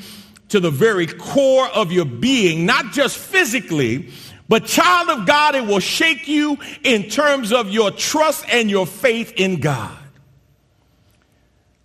to 0.48 0.60
the 0.60 0.70
very 0.70 1.06
core 1.06 1.66
of 1.68 1.92
your 1.92 2.04
being, 2.04 2.66
not 2.66 2.92
just 2.92 3.16
physically, 3.18 4.10
but 4.48 4.64
child 4.64 5.08
of 5.10 5.26
God, 5.26 5.54
it 5.54 5.66
will 5.66 5.80
shake 5.80 6.28
you 6.28 6.58
in 6.84 7.08
terms 7.08 7.52
of 7.52 7.70
your 7.70 7.90
trust 7.90 8.44
and 8.48 8.70
your 8.70 8.86
faith 8.86 9.32
in 9.36 9.60
God. 9.60 9.96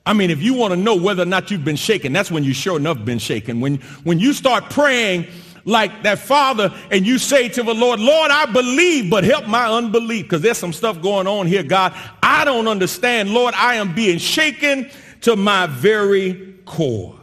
I 0.06 0.14
mean, 0.14 0.30
if 0.30 0.42
you 0.42 0.56
want 0.56 0.72
to 0.72 0.78
know 0.78 0.96
whether 0.96 1.24
or 1.24 1.28
not 1.28 1.52
you've 1.52 1.64
been 1.64 1.76
shaken, 1.76 2.12
that's 2.12 2.32
when 2.32 2.44
you 2.44 2.54
sure 2.54 2.78
enough 2.78 3.04
been 3.06 3.20
shaken. 3.20 3.62
When, 3.62 3.78
when 4.04 4.20
you 4.20 4.34
start 4.34 4.70
praying 4.70 5.28
like 5.65 6.03
that 6.03 6.20
father 6.20 6.74
and 6.89 7.06
you 7.06 7.18
say 7.18 7.50
to 7.50 7.63
the 7.63 7.74
Lord, 7.74 8.00
Lord, 8.00 8.32
I 8.32 8.46
believe, 8.46 9.10
but 9.10 9.24
help 9.24 9.48
my 9.48 9.68
unbelief 9.68 10.25
because 10.25 10.41
there's 10.41 10.58
some 10.58 10.74
stuff 10.74 11.01
going 11.01 11.27
on 11.27 11.48
here, 11.48 11.63
God. 11.63 11.94
I 12.22 12.46
don't 12.46 12.68
understand. 12.68 13.34
Lord, 13.34 13.53
I 13.56 13.75
am 13.75 13.94
being 13.94 14.18
shaken 14.18 14.89
to 15.22 15.36
my 15.36 15.68
very 15.68 16.56
core. 16.65 17.20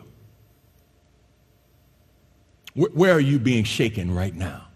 Where 2.75 3.13
are 3.13 3.21
you 3.21 3.41
being 3.41 3.65
shaken 3.65 4.15
right 4.15 4.35
now? 4.35 4.69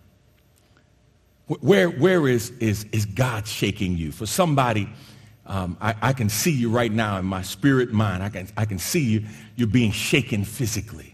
Where, 1.47 1.89
where 1.89 2.27
is, 2.27 2.51
is, 2.59 2.85
is 2.93 3.05
God 3.05 3.47
shaking 3.47 3.97
you? 3.97 4.11
For 4.11 4.27
somebody, 4.27 4.89
um, 5.47 5.77
I, 5.81 5.95
I, 6.01 6.13
can 6.13 6.29
see 6.29 6.53
you 6.53 6.71
right 6.71 6.91
now 6.91 7.19
in 7.19 7.27
my 7.27 7.43
spirit 7.43 7.93
mind. 7.93 8.23
I 8.23 8.29
can, 8.29 8.49
I 8.57 8.65
can 8.65 8.79
see 8.79 9.05
you, 9.05 9.25
you're 9.57 9.69
being 9.69 9.91
shaken 9.91 10.45
physically. 10.45 11.12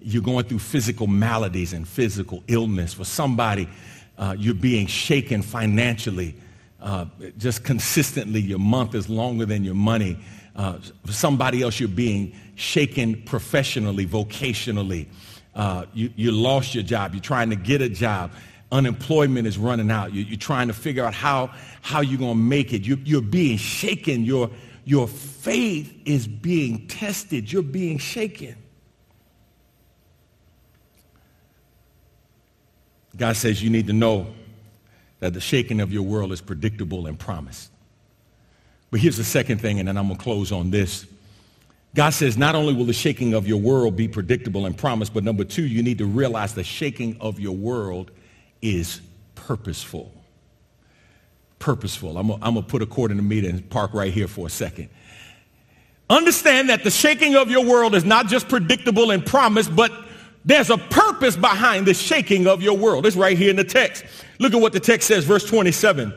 You're 0.00 0.22
going 0.22 0.44
through 0.44 0.60
physical 0.60 1.06
maladies 1.06 1.72
and 1.72 1.86
physical 1.86 2.42
illness. 2.46 2.94
For 2.94 3.04
somebody, 3.04 3.68
uh, 4.16 4.36
you're 4.38 4.54
being 4.54 4.86
shaken 4.86 5.42
financially. 5.42 6.34
Uh, 6.80 7.06
just 7.36 7.64
consistently, 7.64 8.40
your 8.40 8.60
month 8.60 8.94
is 8.94 9.08
longer 9.08 9.46
than 9.46 9.64
your 9.64 9.74
money. 9.74 10.18
Uh, 10.54 10.78
for 11.04 11.12
somebody 11.12 11.62
else, 11.62 11.80
you're 11.80 11.88
being 11.88 12.34
shaken 12.54 13.22
professionally, 13.22 14.06
vocationally. 14.06 15.06
Uh, 15.54 15.86
you, 15.92 16.12
you 16.16 16.30
lost 16.32 16.74
your 16.74 16.84
job. 16.84 17.14
You're 17.14 17.22
trying 17.22 17.50
to 17.50 17.56
get 17.56 17.82
a 17.82 17.88
job 17.88 18.30
unemployment 18.70 19.46
is 19.46 19.58
running 19.58 19.90
out. 19.90 20.12
You're, 20.12 20.26
you're 20.26 20.38
trying 20.38 20.68
to 20.68 20.74
figure 20.74 21.04
out 21.04 21.14
how, 21.14 21.50
how 21.80 22.00
you're 22.00 22.18
going 22.18 22.36
to 22.36 22.42
make 22.42 22.72
it. 22.72 22.82
You're, 22.82 22.98
you're 22.98 23.22
being 23.22 23.56
shaken. 23.56 24.24
Your, 24.24 24.50
your 24.84 25.08
faith 25.08 25.94
is 26.04 26.26
being 26.26 26.86
tested. 26.88 27.50
You're 27.52 27.62
being 27.62 27.98
shaken. 27.98 28.56
God 33.18 33.36
says 33.36 33.62
you 33.62 33.70
need 33.70 33.88
to 33.88 33.92
know 33.92 34.28
that 35.20 35.34
the 35.34 35.40
shaking 35.40 35.80
of 35.80 35.92
your 35.92 36.04
world 36.04 36.32
is 36.32 36.40
predictable 36.40 37.06
and 37.06 37.18
promised. 37.18 37.70
But 38.90 39.00
here's 39.00 39.16
the 39.16 39.24
second 39.24 39.60
thing, 39.60 39.80
and 39.80 39.88
then 39.88 39.98
I'm 39.98 40.06
going 40.06 40.16
to 40.16 40.22
close 40.22 40.52
on 40.52 40.70
this. 40.70 41.06
God 41.94 42.10
says 42.10 42.38
not 42.38 42.54
only 42.54 42.74
will 42.74 42.84
the 42.84 42.92
shaking 42.92 43.34
of 43.34 43.48
your 43.48 43.58
world 43.58 43.96
be 43.96 44.08
predictable 44.08 44.66
and 44.66 44.76
promised, 44.76 45.12
but 45.12 45.24
number 45.24 45.44
two, 45.44 45.66
you 45.66 45.82
need 45.82 45.98
to 45.98 46.06
realize 46.06 46.54
the 46.54 46.64
shaking 46.64 47.16
of 47.20 47.40
your 47.40 47.56
world 47.56 48.10
is 48.62 49.00
purposeful. 49.34 50.12
Purposeful. 51.58 52.16
I'm 52.16 52.28
going 52.28 52.54
to 52.54 52.62
put 52.62 52.82
a 52.82 52.86
cord 52.86 53.10
in 53.10 53.16
the 53.16 53.22
meter 53.22 53.48
and 53.48 53.68
park 53.68 53.94
right 53.94 54.12
here 54.12 54.28
for 54.28 54.46
a 54.46 54.50
second. 54.50 54.90
Understand 56.08 56.70
that 56.70 56.84
the 56.84 56.90
shaking 56.90 57.34
of 57.34 57.50
your 57.50 57.64
world 57.64 57.94
is 57.94 58.04
not 58.04 58.28
just 58.28 58.48
predictable 58.48 59.10
and 59.10 59.26
promised, 59.26 59.74
but 59.74 59.92
there's 60.48 60.70
a 60.70 60.78
purpose 60.78 61.36
behind 61.36 61.84
the 61.84 61.92
shaking 61.92 62.46
of 62.46 62.62
your 62.62 62.74
world. 62.74 63.04
It's 63.04 63.16
right 63.16 63.36
here 63.36 63.50
in 63.50 63.56
the 63.56 63.64
text. 63.64 64.02
Look 64.38 64.54
at 64.54 64.60
what 64.62 64.72
the 64.72 64.80
text 64.80 65.06
says, 65.06 65.24
verse 65.24 65.44
27. 65.44 66.10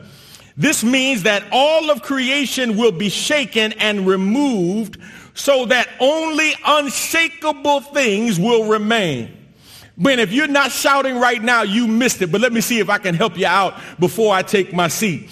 This 0.56 0.82
means 0.82 1.24
that 1.24 1.44
all 1.52 1.90
of 1.90 2.00
creation 2.00 2.78
will 2.78 2.92
be 2.92 3.10
shaken 3.10 3.72
and 3.74 4.06
removed 4.06 4.96
so 5.34 5.66
that 5.66 5.86
only 6.00 6.54
unshakable 6.64 7.82
things 7.82 8.40
will 8.40 8.68
remain. 8.68 9.36
Ben, 9.98 10.18
if 10.18 10.32
you're 10.32 10.48
not 10.48 10.72
shouting 10.72 11.18
right 11.18 11.42
now, 11.42 11.60
you 11.60 11.86
missed 11.86 12.22
it. 12.22 12.32
But 12.32 12.40
let 12.40 12.54
me 12.54 12.62
see 12.62 12.78
if 12.78 12.88
I 12.88 12.96
can 12.96 13.14
help 13.14 13.36
you 13.36 13.46
out 13.46 13.74
before 14.00 14.34
I 14.34 14.40
take 14.40 14.72
my 14.72 14.88
seat. 14.88 15.28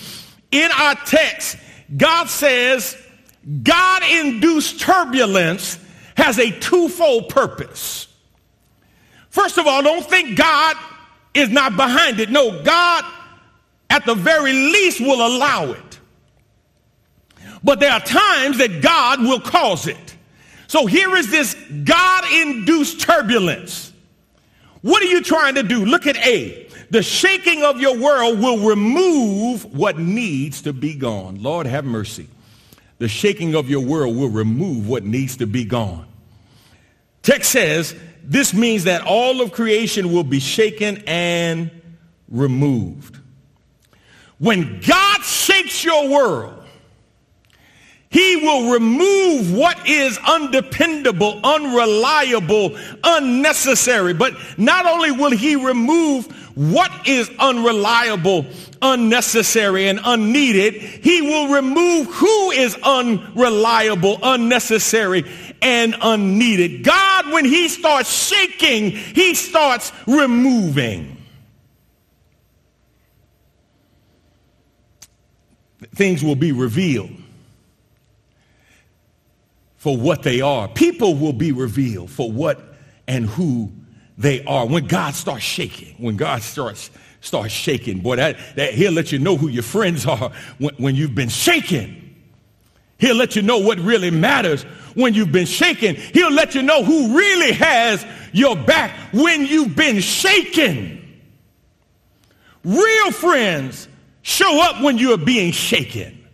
In 0.51 0.71
our 0.73 0.95
text, 1.07 1.57
God 1.97 2.29
says 2.29 2.99
God 3.63 4.03
induced 4.03 4.79
turbulence 4.79 5.79
has 6.19 6.39
a 6.39 6.51
twofold 6.51 7.31
purpose. 7.31 8.09
First 9.31 9.59
of 9.59 9.67
all, 9.67 9.83
don't 9.83 10.05
think 10.05 10.37
God 10.37 10.77
is 11.35 11.49
not 11.49 11.77
behind 11.77 12.21
it. 12.21 12.31
No, 12.31 12.63
God 12.63 13.05
at 13.89 14.05
the 14.07 14.15
very 14.15 14.53
least 14.53 15.01
will 15.01 15.27
allow 15.27 15.73
it. 15.73 16.01
But 17.63 17.81
there 17.81 17.93
are 17.93 18.01
times 18.01 18.59
that 18.59 18.81
God 18.83 19.21
will 19.21 19.41
cause 19.41 19.87
it. 19.87 20.17
So 20.67 20.87
here 20.87 21.15
is 21.17 21.31
this 21.31 21.55
God 21.85 22.25
induced 22.33 23.01
turbulence. 23.01 23.93
What 24.83 25.03
are 25.03 25.07
you 25.07 25.23
trying 25.23 25.57
to 25.57 25.63
do? 25.63 25.85
Look 25.85 26.07
at 26.07 26.17
A. 26.27 26.69
The 26.91 27.03
shaking 27.03 27.63
of 27.63 27.81
your 27.81 27.99
world 27.99 28.39
will 28.41 28.69
remove 28.69 29.77
what 29.77 29.99
needs 29.99 30.63
to 30.63 30.73
be 30.73 30.95
gone. 30.95 31.43
Lord, 31.43 31.67
have 31.67 31.85
mercy. 31.85 32.29
The 32.99 33.09
shaking 33.09 33.55
of 33.55 33.69
your 33.69 33.81
world 33.81 34.17
will 34.17 34.29
remove 34.29 34.89
what 34.89 35.05
needs 35.05 35.37
to 35.39 35.47
be 35.47 35.65
gone. 35.65 36.07
Text 37.23 37.51
says 37.51 37.95
this 38.23 38.55
means 38.55 38.85
that 38.85 39.03
all 39.03 39.41
of 39.41 39.53
creation 39.53 40.13
will 40.13 40.25
be 40.25 40.41
shaken 40.41 41.03
and 41.07 41.71
removed. 42.29 43.19
When 44.39 44.81
God 44.81 45.23
shakes 45.23 45.85
your 45.85 46.09
world, 46.09 46.61
he 48.11 48.37
will 48.37 48.73
remove 48.73 49.55
what 49.55 49.89
is 49.89 50.19
undependable, 50.27 51.41
unreliable, 51.45 52.77
unnecessary. 53.05 54.15
But 54.15 54.35
not 54.59 54.85
only 54.85 55.13
will 55.13 55.31
he 55.31 55.55
remove 55.55 56.27
what 56.57 56.91
is 57.07 57.31
unreliable, 57.39 58.47
unnecessary, 58.83 59.87
and 59.87 60.01
unneeded, 60.03 60.75
he 60.75 61.23
will 61.23 61.55
remove 61.55 62.07
who 62.09 62.51
is 62.51 62.77
unreliable, 62.83 64.19
unnecessary, 64.25 65.25
and 65.63 65.95
unneeded. 66.01 66.85
God, 66.85 67.33
when 67.33 67.45
he 67.45 67.69
starts 67.69 68.11
shaking, 68.11 68.91
he 68.91 69.35
starts 69.35 69.93
removing. 70.07 71.17
Things 75.95 76.23
will 76.23 76.37
be 76.37 76.53
revealed 76.53 77.11
for 79.77 79.97
what 79.97 80.23
they 80.23 80.41
are. 80.41 80.69
People 80.69 81.15
will 81.15 81.33
be 81.33 81.53
revealed 81.53 82.11
for 82.11 82.31
what 82.31 82.61
and 83.09 83.27
who 83.27 83.73
they 84.19 84.45
are. 84.45 84.67
When 84.67 84.87
God 84.87 85.15
starts 85.15 85.43
shaking, 85.43 85.95
when 85.99 86.17
God 86.17 86.43
starts 86.43 86.91
starts 87.23 87.53
shaking, 87.53 88.01
boy, 88.01 88.17
that, 88.17 88.37
that 88.57 88.75
he'll 88.75 88.93
let 88.93 89.13
you 89.13 89.19
know 89.19 89.37
who 89.37 89.49
your 89.49 89.63
friends 89.63 90.07
are 90.07 90.33
when, 90.59 90.75
when 90.77 90.95
you've 90.95 91.15
been 91.15 91.29
shaken. 91.29 92.10
He'll 93.01 93.17
let 93.17 93.35
you 93.35 93.43
know 93.43 93.59
what 93.59 93.79
really 93.79 94.11
matters 94.11 94.63
when 94.95 95.15
you've 95.15 95.33
been 95.33 95.47
shaken. 95.47 95.97
He'll 95.97 96.33
let 96.33 96.55
you 96.55 96.63
know 96.63 96.85
who 96.85 97.17
really 97.17 97.53
has 97.53 98.05
your 98.33 98.57
back 98.57 98.91
when 99.13 99.47
you've 99.47 99.75
been 99.75 100.01
shaken. 100.01 100.99
Real 102.63 103.11
friends 103.11 103.89
show 104.23 104.63
up 104.63 104.83
when 104.83 104.99
you're 104.99 105.17
being 105.17 105.53
shaken. 105.53 106.29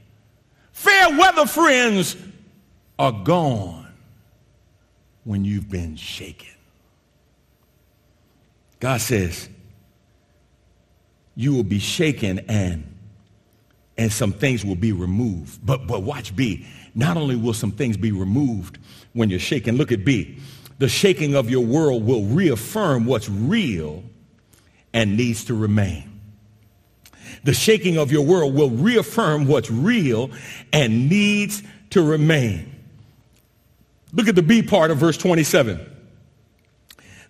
Fair 0.72 1.18
weather 1.18 1.46
friends 1.46 2.16
are 2.98 3.12
gone 3.12 3.86
when 5.24 5.44
you've 5.44 5.70
been 5.70 5.96
shaken. 5.96 6.48
God 8.80 9.00
says, 9.00 9.48
you 11.34 11.54
will 11.54 11.64
be 11.64 11.78
shaken 11.78 12.40
and 12.48 12.95
and 13.98 14.12
some 14.12 14.32
things 14.32 14.64
will 14.64 14.76
be 14.76 14.92
removed. 14.92 15.64
But 15.64 15.86
but 15.86 16.02
watch 16.02 16.34
B. 16.34 16.66
Not 16.94 17.16
only 17.16 17.36
will 17.36 17.54
some 17.54 17.72
things 17.72 17.96
be 17.96 18.12
removed 18.12 18.78
when 19.12 19.30
you're 19.30 19.38
shaken, 19.38 19.76
look 19.76 19.92
at 19.92 20.04
B. 20.04 20.38
The 20.78 20.88
shaking 20.88 21.34
of 21.34 21.48
your 21.48 21.64
world 21.64 22.04
will 22.04 22.24
reaffirm 22.24 23.06
what's 23.06 23.28
real 23.28 24.02
and 24.92 25.16
needs 25.16 25.44
to 25.46 25.54
remain. 25.54 26.20
The 27.44 27.54
shaking 27.54 27.98
of 27.98 28.10
your 28.10 28.24
world 28.24 28.54
will 28.54 28.70
reaffirm 28.70 29.46
what's 29.46 29.70
real 29.70 30.30
and 30.72 31.08
needs 31.08 31.62
to 31.90 32.02
remain. 32.02 32.74
Look 34.12 34.28
at 34.28 34.34
the 34.34 34.42
B 34.42 34.62
part 34.62 34.90
of 34.90 34.98
verse 34.98 35.16
27. 35.16 35.94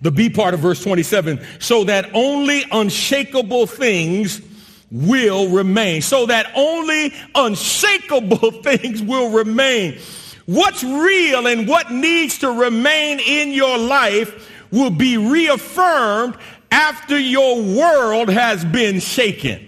The 0.01 0.11
B 0.11 0.29
part 0.29 0.55
of 0.55 0.61
verse 0.61 0.83
27, 0.83 1.45
so 1.59 1.85
that 1.85 2.11
only 2.13 2.65
unshakable 2.71 3.67
things 3.67 4.41
will 4.90 5.49
remain. 5.49 6.03
So 6.03 6.27
that 6.27 6.51
only 6.55 7.12
unshakable 7.35 8.51
things 8.62 9.03
will 9.03 9.31
remain. 9.31 9.99
What's 10.46 10.85
real 10.85 11.46
and 11.46 11.66
what 11.66 11.90
needs 11.90 12.38
to 12.38 12.51
remain 12.51 13.18
in 13.20 13.51
your 13.51 13.79
life 13.79 14.51
will 14.70 14.90
be 14.90 15.16
reaffirmed 15.16 16.37
after 16.70 17.18
your 17.18 17.62
world 17.62 18.29
has 18.29 18.64
been 18.64 19.01
shaken. 19.01 19.66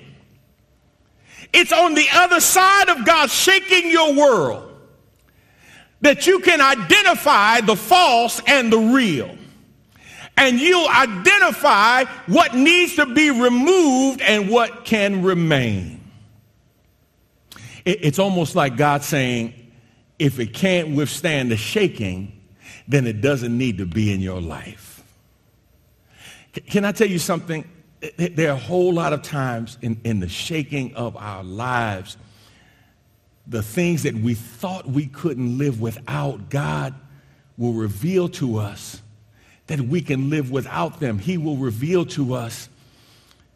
It's 1.53 1.73
on 1.73 1.95
the 1.95 2.07
other 2.13 2.41
side 2.41 2.89
of 2.89 3.05
God 3.05 3.31
shaking 3.31 3.91
your 3.91 4.15
world 4.15 4.65
that 6.01 6.27
you 6.27 6.41
can 6.41 6.61
identify 6.61 7.61
the 7.61 7.75
false 7.75 8.41
and 8.47 8.73
the 8.73 8.79
real. 8.79 9.37
And 10.39 10.61
you'll 10.61 10.89
identify 10.89 12.05
what 12.27 12.55
needs 12.55 12.97
to 12.97 13.07
be 13.07 13.31
removed 13.31 14.21
and 14.21 14.49
what 14.49 14.85
can 14.85 15.23
remain. 15.23 16.01
It's 17.85 18.19
almost 18.19 18.55
like 18.55 18.77
God 18.77 19.03
saying, 19.03 19.55
if 20.19 20.39
it 20.39 20.55
can't 20.55 20.95
withstand 20.95 21.51
the 21.51 21.57
shaking, 21.57 22.41
then 22.87 23.07
it 23.07 23.21
doesn't 23.21 23.57
need 23.57 23.79
to 23.79 23.87
be 23.87 24.13
in 24.13 24.21
your 24.21 24.41
life. 24.41 25.03
Can 26.69 26.85
I 26.85 26.93
tell 26.93 27.09
you 27.09 27.19
something? 27.19 27.65
There 28.17 28.51
are 28.51 28.55
a 28.55 28.57
whole 28.57 28.93
lot 28.93 29.13
of 29.13 29.23
times 29.23 29.77
in, 29.83 30.01
in 30.05 30.21
the 30.21 30.29
shaking 30.29 30.95
of 30.95 31.17
our 31.17 31.43
lives 31.43 32.17
the 33.49 33.63
things 33.63 34.03
that 34.03 34.15
we 34.15 34.35
thought 34.35 34.87
we 34.87 35.07
couldn't 35.07 35.57
live 35.57 35.81
without, 35.81 36.51
God 36.51 36.95
will 37.57 37.73
reveal 37.73 38.29
to 38.29 38.59
us 38.59 39.01
that 39.69 39.81
we 39.81 40.01
can 40.01 40.29
live 40.29 40.51
without 40.51 41.01
them. 41.01 41.19
He 41.19 41.39
will 41.39 41.57
reveal 41.57 42.05
to 42.07 42.35
us, 42.35 42.69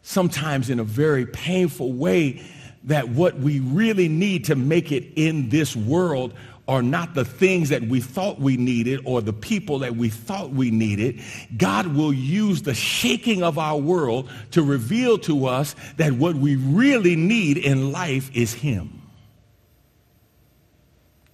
sometimes 0.01 0.69
in 0.69 0.79
a 0.79 0.83
very 0.83 1.25
painful 1.25 1.91
way, 1.93 2.43
that 2.85 3.09
what 3.09 3.37
we 3.37 3.59
really 3.59 4.07
need 4.07 4.45
to 4.45 4.55
make 4.55 4.91
it 4.91 5.03
in 5.15 5.49
this 5.49 5.75
world 5.75 6.33
are 6.67 6.81
not 6.81 7.13
the 7.13 7.25
things 7.25 7.69
that 7.69 7.81
we 7.83 7.99
thought 7.99 8.39
we 8.39 8.55
needed 8.55 9.01
or 9.03 9.21
the 9.21 9.33
people 9.33 9.79
that 9.79 9.95
we 9.95 10.09
thought 10.09 10.51
we 10.51 10.71
needed. 10.71 11.19
God 11.57 11.87
will 11.87 12.13
use 12.13 12.61
the 12.61 12.73
shaking 12.73 13.43
of 13.43 13.57
our 13.57 13.77
world 13.77 14.29
to 14.51 14.63
reveal 14.63 15.17
to 15.19 15.47
us 15.47 15.75
that 15.97 16.13
what 16.13 16.35
we 16.35 16.55
really 16.55 17.15
need 17.17 17.57
in 17.57 17.91
life 17.91 18.33
is 18.33 18.53
him. 18.53 19.01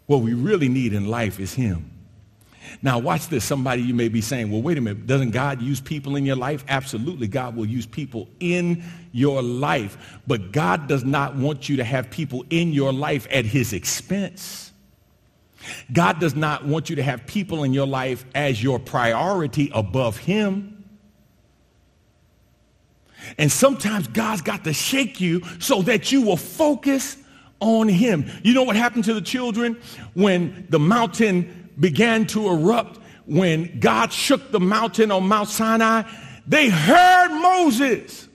What 0.07 0.21
we 0.21 0.33
really 0.33 0.69
need 0.69 0.93
in 0.93 1.07
life 1.07 1.39
is 1.39 1.53
him. 1.53 1.98
Now, 2.81 2.99
watch 2.99 3.27
this. 3.27 3.43
Somebody 3.43 3.81
you 3.81 3.93
may 3.93 4.09
be 4.09 4.21
saying, 4.21 4.51
well, 4.51 4.61
wait 4.61 4.77
a 4.77 4.81
minute. 4.81 5.07
Doesn't 5.07 5.31
God 5.31 5.61
use 5.61 5.81
people 5.81 6.15
in 6.15 6.25
your 6.25 6.35
life? 6.35 6.63
Absolutely. 6.67 7.27
God 7.27 7.55
will 7.55 7.65
use 7.65 7.85
people 7.85 8.27
in 8.39 8.83
your 9.11 9.41
life. 9.41 10.19
But 10.27 10.51
God 10.51 10.87
does 10.87 11.03
not 11.03 11.35
want 11.35 11.69
you 11.69 11.77
to 11.77 11.83
have 11.83 12.09
people 12.09 12.45
in 12.49 12.71
your 12.73 12.93
life 12.93 13.27
at 13.31 13.45
his 13.45 13.73
expense. 13.73 14.71
God 15.91 16.19
does 16.19 16.35
not 16.35 16.65
want 16.65 16.89
you 16.89 16.95
to 16.97 17.03
have 17.03 17.25
people 17.27 17.63
in 17.63 17.73
your 17.73 17.87
life 17.87 18.25
as 18.33 18.63
your 18.63 18.79
priority 18.79 19.71
above 19.73 20.17
him. 20.17 20.83
And 23.37 23.51
sometimes 23.51 24.07
God's 24.07 24.41
got 24.41 24.63
to 24.63 24.73
shake 24.73 25.19
you 25.19 25.41
so 25.59 25.81
that 25.83 26.11
you 26.11 26.21
will 26.21 26.37
focus 26.37 27.17
on 27.59 27.89
him. 27.89 28.25
You 28.43 28.53
know 28.53 28.63
what 28.63 28.75
happened 28.75 29.03
to 29.05 29.13
the 29.13 29.21
children 29.21 29.77
when 30.13 30.65
the 30.69 30.79
mountain 30.79 31.58
began 31.79 32.25
to 32.27 32.47
erupt 32.47 32.99
when 33.25 33.79
God 33.79 34.11
shook 34.11 34.51
the 34.51 34.59
mountain 34.59 35.11
on 35.11 35.27
Mount 35.27 35.49
Sinai, 35.49 36.03
they 36.47 36.69
heard 36.69 37.29
Moses 37.29 38.28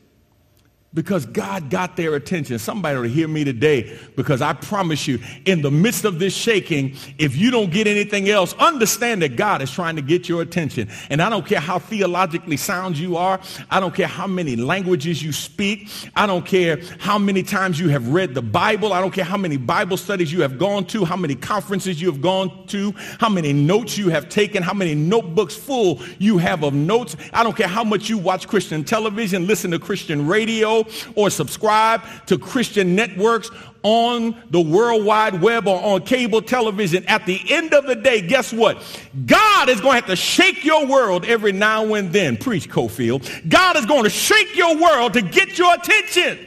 because 0.95 1.27
God 1.27 1.71
got 1.71 1.97
their 1.97 2.15
attention. 2.15 2.59
Somebody 2.59 3.03
to 3.03 3.09
hear 3.13 3.27
me 3.27 3.45
today 3.45 3.99
because 4.15 4.41
I 4.41 4.53
promise 4.53 5.09
you, 5.09 5.19
in 5.45 5.61
the 5.61 5.71
midst 5.71 6.05
of 6.05 6.21
this 6.21 6.35
shaking, 6.35 6.97
if 7.19 7.37
you 7.37 7.51
don't 7.51 7.71
get 7.71 7.87
anything 7.87 8.29
else, 8.29 8.55
understand 8.55 9.23
that 9.23 9.37
God 9.37 9.61
is 9.61 9.71
trying 9.71 9.97
to 9.97 10.03
get 10.03 10.29
your 10.29 10.41
attention. 10.41 10.89
And 11.11 11.21
I 11.21 11.29
don't 11.29 11.45
care 11.45 11.61
how 11.61 11.81
theologically 11.81 12.57
sound 12.57 12.97
you 12.97 13.17
are. 13.17 13.41
I 13.71 13.81
don't 13.81 13.95
care 13.95 14.07
how 14.07 14.29
many 14.29 14.55
languages 14.55 15.23
you 15.23 15.33
speak. 15.33 15.89
I 16.15 16.27
don't 16.27 16.47
care 16.47 16.81
how 17.01 17.19
many 17.19 17.43
times 17.43 17.81
you 17.81 17.89
have 17.89 18.09
read 18.09 18.35
the 18.35 18.43
Bible. 18.43 18.93
I 18.93 19.01
don't 19.01 19.13
care 19.13 19.25
how 19.25 19.37
many 19.37 19.57
Bible 19.57 19.97
studies 19.97 20.33
you 20.33 20.43
have 20.43 20.59
gone 20.59 20.85
to, 20.87 21.05
how 21.05 21.17
many 21.17 21.35
conferences 21.35 22.01
you 22.01 22.11
have 22.11 22.21
gone 22.21 22.67
to, 22.69 22.95
how 23.19 23.29
many 23.29 23.53
notes 23.53 23.99
you 23.99 24.11
have 24.11 24.29
taken, 24.29 24.63
how 24.63 24.75
many 24.75 24.95
notebooks 24.95 25.57
full 25.57 26.01
you 26.19 26.39
have 26.39 26.63
of 26.63 26.73
notes. 26.73 27.17
I 27.33 27.43
don't 27.43 27.57
care 27.57 27.69
how 27.69 27.83
much 27.83 28.09
you 28.09 28.17
watch 28.17 28.47
Christian 28.47 28.85
television, 28.85 29.49
listen 29.49 29.73
to 29.73 29.79
Christian 29.81 30.27
radio, 30.27 30.84
or 31.15 31.31
subscribe 31.31 32.03
to 32.27 32.39
Christian 32.39 32.95
networks 32.95 33.51
on 33.85 34.35
the 34.51 34.61
World 34.63 35.05
Wide 35.05 35.43
Web 35.43 35.69
or 35.69 35.79
on 35.79 36.03
cable 36.03 36.41
television, 36.41 37.05
at 37.05 37.27
the 37.27 37.39
end 37.51 37.75
of 37.75 37.87
the 37.87 37.95
day, 37.95 38.23
guess 38.23 38.51
what? 38.51 38.83
God 39.27 39.69
is 39.69 39.81
going 39.81 39.93
to 39.93 39.97
have 39.97 40.07
to 40.07 40.17
shake 40.17 40.65
your 40.65 40.87
world 40.87 41.27
every 41.27 41.53
now 41.53 41.93
and 41.93 42.11
then. 42.11 42.39
Preach, 42.39 42.69
Cofield. 42.69 43.49
God 43.49 43.77
is 43.77 43.85
going 43.85 44.05
to 44.05 44.11
shake 44.11 44.57
your 44.57 44.81
world 44.81 45.13
to 45.13 45.23
get 45.23 45.59
your 45.59 45.75
attention. 45.75 46.47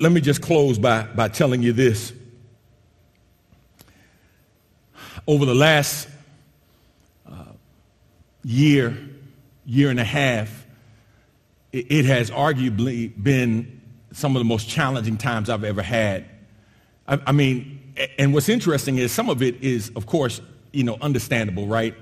Let 0.00 0.12
me 0.12 0.22
just 0.22 0.40
close 0.40 0.78
by, 0.78 1.02
by 1.02 1.28
telling 1.28 1.62
you 1.62 1.74
this. 1.74 2.12
Over 5.26 5.44
the 5.44 5.54
last 5.54 6.08
uh, 7.30 7.44
year, 8.44 8.96
year 9.66 9.90
and 9.90 10.00
a 10.00 10.04
half, 10.04 10.59
it 11.72 12.04
has 12.04 12.30
arguably 12.30 13.12
been 13.22 13.80
some 14.12 14.34
of 14.34 14.40
the 14.40 14.44
most 14.44 14.68
challenging 14.68 15.16
times 15.16 15.48
I've 15.48 15.64
ever 15.64 15.82
had. 15.82 16.24
I, 17.06 17.20
I, 17.28 17.32
mean, 17.32 17.94
and 18.18 18.34
what's 18.34 18.48
interesting 18.48 18.98
is 18.98 19.12
some 19.12 19.30
of 19.30 19.42
it 19.42 19.62
is, 19.62 19.90
of 19.94 20.06
course, 20.06 20.40
you 20.72 20.82
know, 20.82 20.96
understandable, 21.00 21.66
right? 21.66 21.94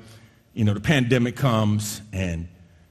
You 0.54 0.64
know, 0.64 0.74
the 0.74 0.80
pandemic 0.80 1.36
comes 1.36 2.00
and, 2.12 2.48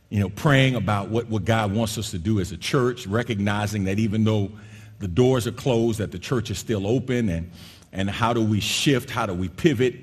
you 0.09 0.19
know, 0.19 0.29
praying 0.29 0.75
about 0.75 1.09
what, 1.09 1.27
what 1.27 1.45
God 1.45 1.73
wants 1.73 1.97
us 1.97 2.11
to 2.11 2.19
do 2.19 2.39
as 2.39 2.51
a 2.51 2.57
church, 2.57 3.07
recognizing 3.07 3.85
that 3.85 3.97
even 3.97 4.23
though 4.23 4.51
the 4.99 5.07
doors 5.07 5.47
are 5.47 5.51
closed, 5.51 5.99
that 5.99 6.11
the 6.11 6.19
church 6.19 6.51
is 6.51 6.59
still 6.59 6.87
open, 6.87 7.29
and, 7.29 7.51
and 7.91 8.09
how 8.09 8.33
do 8.33 8.41
we 8.41 8.59
shift, 8.59 9.09
how 9.09 9.25
do 9.25 9.33
we 9.33 9.49
pivot 9.49 9.95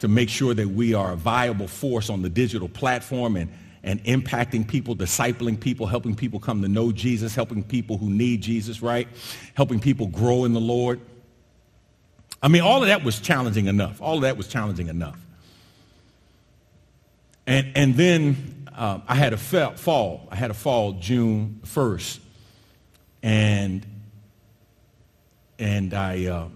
to 0.00 0.08
make 0.08 0.28
sure 0.28 0.54
that 0.54 0.68
we 0.68 0.92
are 0.92 1.12
a 1.12 1.16
viable 1.16 1.68
force 1.68 2.10
on 2.10 2.22
the 2.22 2.28
digital 2.28 2.68
platform 2.68 3.36
and, 3.36 3.50
and 3.86 4.02
impacting 4.04 4.66
people, 4.66 4.96
discipling 4.96 5.58
people, 5.58 5.86
helping 5.86 6.16
people 6.16 6.40
come 6.40 6.60
to 6.60 6.68
know 6.68 6.90
Jesus, 6.90 7.36
helping 7.36 7.62
people 7.62 7.96
who 7.96 8.10
need 8.10 8.42
Jesus, 8.42 8.82
right? 8.82 9.06
Helping 9.54 9.78
people 9.78 10.08
grow 10.08 10.44
in 10.44 10.52
the 10.52 10.60
Lord. 10.60 11.00
I 12.42 12.48
mean, 12.48 12.62
all 12.62 12.82
of 12.82 12.88
that 12.88 13.04
was 13.04 13.20
challenging 13.20 13.66
enough. 13.66 14.02
All 14.02 14.16
of 14.16 14.22
that 14.22 14.36
was 14.36 14.48
challenging 14.48 14.88
enough. 14.88 15.24
And, 17.46 17.72
and 17.76 17.94
then 17.94 18.66
uh, 18.74 18.98
I 19.06 19.14
had 19.14 19.32
a 19.32 19.36
fall. 19.36 20.28
I 20.32 20.36
had 20.36 20.50
a 20.50 20.54
fall 20.54 20.94
June 20.94 21.60
1st. 21.64 22.18
And, 23.22 23.86
and 25.60 25.94
I 25.94 26.26
uh, 26.26 26.48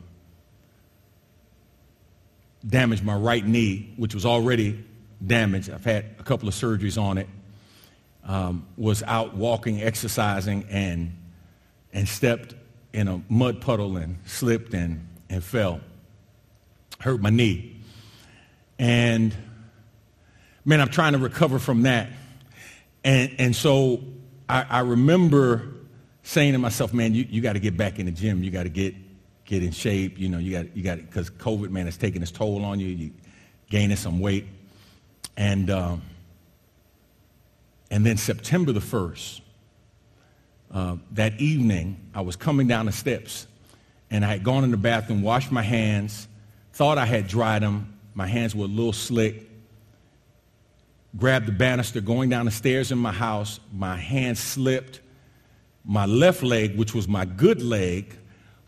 damaged 2.67 3.05
my 3.05 3.15
right 3.15 3.47
knee, 3.47 3.95
which 3.97 4.15
was 4.15 4.27
already 4.27 4.85
damaged. 5.25 5.71
I've 5.71 5.85
had 5.85 6.07
a 6.19 6.23
couple 6.23 6.49
of 6.49 6.55
surgeries 6.55 7.01
on 7.01 7.19
it. 7.19 7.29
Um, 8.25 8.67
was 8.77 9.03
out 9.03 9.35
walking, 9.35 9.83
exercising, 9.83 10.67
and, 10.71 11.17
and 11.93 12.07
stepped 12.07 12.55
in 12.93 13.09
a 13.09 13.23
mud 13.29 13.61
puddle 13.61 13.97
and 13.97 14.19
slipped 14.27 14.75
and, 14.75 15.07
and 15.29 15.43
fell. 15.43 15.81
Hurt 17.01 17.21
my 17.21 17.31
knee. 17.31 17.81
And 18.79 19.35
man, 20.65 20.81
I'm 20.81 20.89
trying 20.89 21.13
to 21.13 21.19
recover 21.19 21.59
from 21.59 21.83
that. 21.83 22.09
And, 23.05 23.35
and 23.39 23.57
so 23.57 24.03
I, 24.49 24.67
I 24.69 24.81
remember 24.81 25.75
saying 26.23 26.53
to 26.53 26.59
myself, 26.59 26.93
man, 26.93 27.15
you, 27.15 27.27
you 27.29 27.41
got 27.41 27.55
to 27.55 27.61
get 27.61 27.77
back 27.77 27.99
in 27.99 28.07
the 28.07 28.13
gym. 28.13 28.45
You 28.45 28.51
got 28.51 28.65
to 28.65 28.69
get, 28.69 28.95
get 29.45 29.63
in 29.63 29.73
shape. 29.73 30.19
You 30.19 30.29
know, 30.29 30.39
you 30.39 30.53
got, 30.53 30.77
you 30.77 30.83
got, 30.83 30.99
because 30.99 31.31
COVID, 31.31 31.71
man, 31.71 31.89
is 31.89 31.97
taking 31.97 32.21
its 32.23 32.31
toll 32.31 32.65
on 32.65 32.79
you. 32.81 32.89
You 32.89 33.11
gaining 33.71 33.97
some 33.97 34.21
weight. 34.21 34.47
And, 35.37 35.71
um, 35.71 36.03
and 37.91 38.05
then 38.05 38.17
September 38.17 38.73
the 38.73 38.81
1st, 38.81 39.41
uh, 40.73 40.97
that 41.13 41.41
evening, 41.41 41.97
I 42.15 42.21
was 42.21 42.37
coming 42.37 42.69
down 42.69 42.87
the 42.87 42.93
steps 42.93 43.47
and 44.11 44.25
I 44.25 44.29
had 44.29 44.45
gone 44.45 44.65
in 44.65 44.71
the 44.71 44.77
bathroom, 44.77 45.23
washed 45.23 45.51
my 45.51 45.63
hands, 45.63 46.29
thought 46.73 46.99
I 46.99 47.07
had 47.07 47.27
dried 47.27 47.63
them. 47.63 47.99
My 48.15 48.27
hands 48.27 48.55
were 48.55 48.65
a 48.65 48.69
little 48.69 48.93
slick. 48.93 49.49
Grabbed 51.17 51.47
the 51.47 51.53
banister 51.53 52.01
going 52.01 52.31
down 52.31 52.45
the 52.45 52.53
stairs 52.53 52.93
in 52.93 52.99
my 52.99 53.13
house. 53.13 53.61
My 53.73 53.97
hand 53.97 54.39
slipped. 54.39 55.01
My 55.85 56.07
left 56.07 56.43
leg, 56.43 56.77
which 56.77 56.95
was 56.95 57.09
my 57.09 57.25
good 57.25 57.63
leg, 57.63 58.17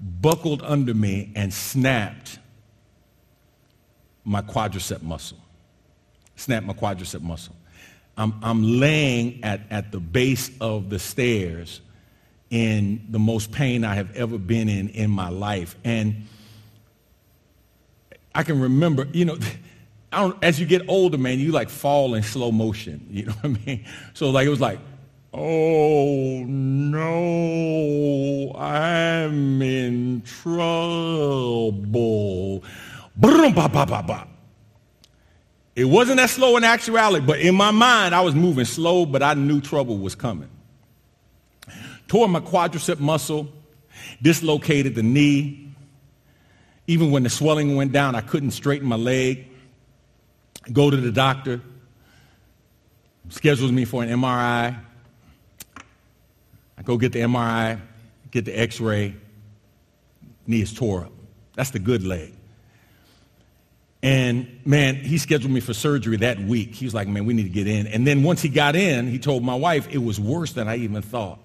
buckled 0.00 0.62
under 0.62 0.94
me 0.94 1.32
and 1.36 1.52
snapped 1.52 2.38
my 4.24 4.40
quadricep 4.40 5.02
muscle 5.02 5.41
snapped 6.36 6.66
my 6.66 6.72
quadricep 6.72 7.20
muscle. 7.20 7.54
I'm, 8.16 8.34
I'm 8.42 8.80
laying 8.80 9.42
at, 9.42 9.60
at 9.70 9.92
the 9.92 10.00
base 10.00 10.50
of 10.60 10.90
the 10.90 10.98
stairs 10.98 11.80
in 12.50 13.06
the 13.08 13.18
most 13.18 13.50
pain 13.50 13.84
I 13.84 13.94
have 13.94 14.14
ever 14.14 14.36
been 14.36 14.68
in 14.68 14.90
in 14.90 15.10
my 15.10 15.30
life. 15.30 15.74
And 15.84 16.26
I 18.34 18.42
can 18.42 18.60
remember, 18.60 19.08
you 19.12 19.24
know, 19.24 19.38
as 20.42 20.60
you 20.60 20.66
get 20.66 20.82
older, 20.88 21.16
man, 21.16 21.38
you 21.38 21.52
like 21.52 21.70
fall 21.70 22.14
in 22.14 22.22
slow 22.22 22.52
motion. 22.52 23.06
You 23.10 23.26
know 23.26 23.32
what 23.32 23.44
I 23.44 23.66
mean? 23.66 23.84
So 24.12 24.30
like 24.30 24.46
it 24.46 24.50
was 24.50 24.60
like, 24.60 24.78
oh 25.32 26.44
no, 26.46 28.52
I'm 28.54 29.62
in 29.62 30.20
trouble. 30.22 31.82
Ba, 33.16 33.52
ba, 33.52 33.68
ba, 33.68 34.04
ba. 34.06 34.31
It 35.74 35.84
wasn't 35.84 36.18
that 36.18 36.28
slow 36.28 36.56
in 36.56 36.64
actuality, 36.64 37.24
but 37.24 37.40
in 37.40 37.54
my 37.54 37.70
mind, 37.70 38.14
I 38.14 38.20
was 38.20 38.34
moving 38.34 38.66
slow, 38.66 39.06
but 39.06 39.22
I 39.22 39.34
knew 39.34 39.60
trouble 39.60 39.96
was 39.96 40.14
coming. 40.14 40.50
Tore 42.08 42.28
my 42.28 42.40
quadricep 42.40 42.98
muscle, 43.00 43.48
dislocated 44.20 44.94
the 44.94 45.02
knee. 45.02 45.72
Even 46.86 47.10
when 47.10 47.22
the 47.22 47.30
swelling 47.30 47.74
went 47.76 47.92
down, 47.92 48.14
I 48.14 48.20
couldn't 48.20 48.50
straighten 48.50 48.86
my 48.86 48.96
leg. 48.96 49.46
Go 50.72 50.90
to 50.90 50.96
the 50.96 51.10
doctor, 51.10 51.62
schedules 53.30 53.72
me 53.72 53.86
for 53.86 54.02
an 54.02 54.10
MRI. 54.10 54.78
I 56.76 56.82
go 56.82 56.98
get 56.98 57.12
the 57.12 57.20
MRI, 57.20 57.80
get 58.30 58.44
the 58.44 58.58
x 58.58 58.78
ray. 58.78 59.14
knee 60.46 60.62
is 60.62 60.74
tore 60.74 61.04
up. 61.04 61.12
That's 61.54 61.70
the 61.70 61.78
good 61.78 62.04
leg. 62.04 62.34
And 64.02 64.60
man, 64.64 64.96
he 64.96 65.16
scheduled 65.18 65.52
me 65.52 65.60
for 65.60 65.74
surgery 65.74 66.16
that 66.18 66.40
week. 66.40 66.74
He 66.74 66.84
was 66.84 66.94
like, 66.94 67.06
man, 67.06 67.24
we 67.24 67.34
need 67.34 67.44
to 67.44 67.48
get 67.48 67.68
in. 67.68 67.86
And 67.86 68.04
then 68.06 68.24
once 68.24 68.42
he 68.42 68.48
got 68.48 68.74
in, 68.74 69.06
he 69.06 69.18
told 69.18 69.44
my 69.44 69.54
wife 69.54 69.88
it 69.90 69.98
was 69.98 70.18
worse 70.18 70.52
than 70.52 70.66
I 70.66 70.76
even 70.76 71.02
thought. 71.02 71.38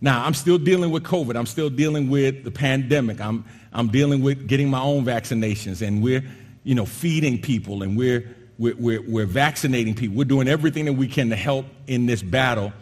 Now, 0.00 0.26
I'm 0.26 0.34
still 0.34 0.58
dealing 0.58 0.90
with 0.90 1.04
COVID. 1.04 1.34
I'm 1.34 1.46
still 1.46 1.70
dealing 1.70 2.10
with 2.10 2.44
the 2.44 2.50
pandemic. 2.50 3.20
I'm, 3.20 3.46
I'm 3.72 3.88
dealing 3.88 4.20
with 4.20 4.46
getting 4.46 4.68
my 4.68 4.80
own 4.80 5.06
vaccinations. 5.06 5.86
And 5.86 6.02
we're, 6.02 6.22
you 6.64 6.74
know, 6.74 6.84
feeding 6.84 7.40
people 7.40 7.82
and 7.82 7.96
we're, 7.96 8.36
we're, 8.58 8.76
we're, 8.76 9.02
we're 9.02 9.26
vaccinating 9.26 9.94
people. 9.94 10.18
We're 10.18 10.24
doing 10.24 10.48
everything 10.48 10.84
that 10.84 10.92
we 10.92 11.08
can 11.08 11.30
to 11.30 11.36
help 11.36 11.64
in 11.86 12.04
this 12.04 12.22
battle. 12.22 12.74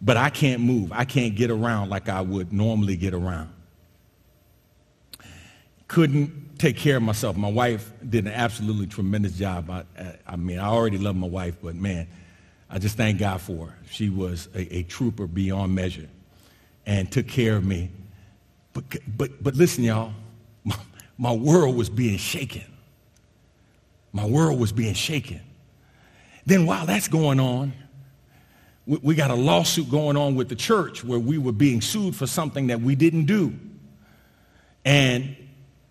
But 0.00 0.16
I 0.16 0.30
can't 0.30 0.62
move. 0.62 0.92
I 0.92 1.04
can't 1.04 1.34
get 1.36 1.50
around 1.50 1.90
like 1.90 2.08
I 2.08 2.22
would 2.22 2.54
normally 2.54 2.96
get 2.96 3.12
around. 3.12 3.53
Couldn't 5.94 6.58
take 6.58 6.76
care 6.76 6.96
of 6.96 7.04
myself. 7.04 7.36
My 7.36 7.48
wife 7.48 7.92
did 8.08 8.26
an 8.26 8.32
absolutely 8.32 8.88
tremendous 8.88 9.38
job. 9.38 9.70
I, 9.70 9.84
I 10.26 10.34
mean, 10.34 10.58
I 10.58 10.66
already 10.66 10.98
love 10.98 11.14
my 11.14 11.28
wife, 11.28 11.54
but 11.62 11.76
man, 11.76 12.08
I 12.68 12.80
just 12.80 12.96
thank 12.96 13.20
God 13.20 13.40
for 13.40 13.68
her. 13.68 13.78
She 13.92 14.08
was 14.08 14.48
a, 14.56 14.78
a 14.78 14.82
trooper 14.82 15.28
beyond 15.28 15.72
measure 15.72 16.08
and 16.84 17.12
took 17.12 17.28
care 17.28 17.54
of 17.54 17.64
me. 17.64 17.92
But, 18.72 18.82
but, 19.16 19.40
but 19.40 19.54
listen, 19.54 19.84
y'all, 19.84 20.12
my, 20.64 20.74
my 21.16 21.32
world 21.32 21.76
was 21.76 21.88
being 21.88 22.18
shaken. 22.18 22.64
My 24.12 24.26
world 24.26 24.58
was 24.58 24.72
being 24.72 24.94
shaken. 24.94 25.42
Then 26.44 26.66
while 26.66 26.86
that's 26.86 27.06
going 27.06 27.38
on, 27.38 27.72
we, 28.84 28.98
we 29.00 29.14
got 29.14 29.30
a 29.30 29.36
lawsuit 29.36 29.88
going 29.88 30.16
on 30.16 30.34
with 30.34 30.48
the 30.48 30.56
church 30.56 31.04
where 31.04 31.20
we 31.20 31.38
were 31.38 31.52
being 31.52 31.80
sued 31.80 32.16
for 32.16 32.26
something 32.26 32.66
that 32.66 32.80
we 32.80 32.96
didn't 32.96 33.26
do. 33.26 33.54
And 34.84 35.36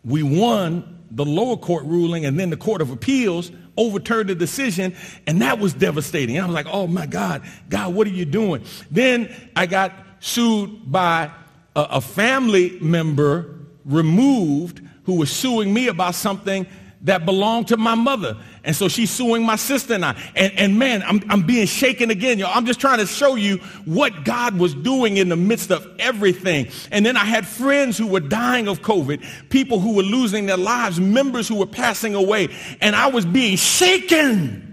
we 0.03 0.23
won 0.23 1.05
the 1.11 1.25
lower 1.25 1.57
court 1.57 1.85
ruling 1.85 2.25
and 2.25 2.39
then 2.39 2.49
the 2.49 2.57
court 2.57 2.81
of 2.81 2.89
appeals 2.89 3.51
overturned 3.77 4.29
the 4.29 4.35
decision 4.35 4.95
and 5.27 5.41
that 5.41 5.59
was 5.59 5.73
devastating. 5.73 6.39
I 6.39 6.45
was 6.45 6.53
like, 6.53 6.67
oh 6.69 6.87
my 6.87 7.05
God, 7.05 7.43
God, 7.69 7.93
what 7.93 8.07
are 8.07 8.11
you 8.11 8.25
doing? 8.25 8.63
Then 8.91 9.33
I 9.55 9.65
got 9.65 9.93
sued 10.19 10.91
by 10.91 11.31
a, 11.75 11.81
a 11.81 12.01
family 12.01 12.77
member 12.79 13.59
removed 13.85 14.81
who 15.05 15.15
was 15.15 15.29
suing 15.29 15.73
me 15.73 15.87
about 15.87 16.15
something 16.15 16.65
that 17.03 17.25
belonged 17.25 17.67
to 17.67 17.77
my 17.77 17.95
mother. 17.95 18.37
And 18.63 18.75
so 18.75 18.87
she's 18.87 19.11
suing 19.11 19.45
my 19.45 19.57
sister 19.57 19.93
and 19.93 20.05
I. 20.05 20.11
And, 20.35 20.53
and 20.53 20.79
man, 20.79 21.03
I'm, 21.03 21.21
I'm 21.29 21.43
being 21.43 21.67
shaken 21.67 22.09
again, 22.09 22.39
y'all. 22.39 22.51
I'm 22.53 22.65
just 22.65 22.79
trying 22.79 22.99
to 22.99 23.05
show 23.05 23.35
you 23.35 23.57
what 23.85 24.23
God 24.23 24.57
was 24.57 24.73
doing 24.73 25.17
in 25.17 25.27
the 25.27 25.35
midst 25.35 25.69
of 25.71 25.85
everything. 25.99 26.69
And 26.91 27.05
then 27.05 27.17
I 27.17 27.25
had 27.25 27.45
friends 27.45 27.97
who 27.97 28.07
were 28.07 28.21
dying 28.21 28.69
of 28.69 28.81
COVID, 28.81 29.49
people 29.49 29.79
who 29.79 29.95
were 29.95 30.03
losing 30.03 30.45
their 30.45 30.57
lives, 30.57 30.99
members 30.99 31.47
who 31.47 31.55
were 31.55 31.65
passing 31.65 32.15
away, 32.15 32.49
and 32.79 32.95
I 32.95 33.07
was 33.07 33.25
being 33.25 33.57
shaken. 33.57 34.69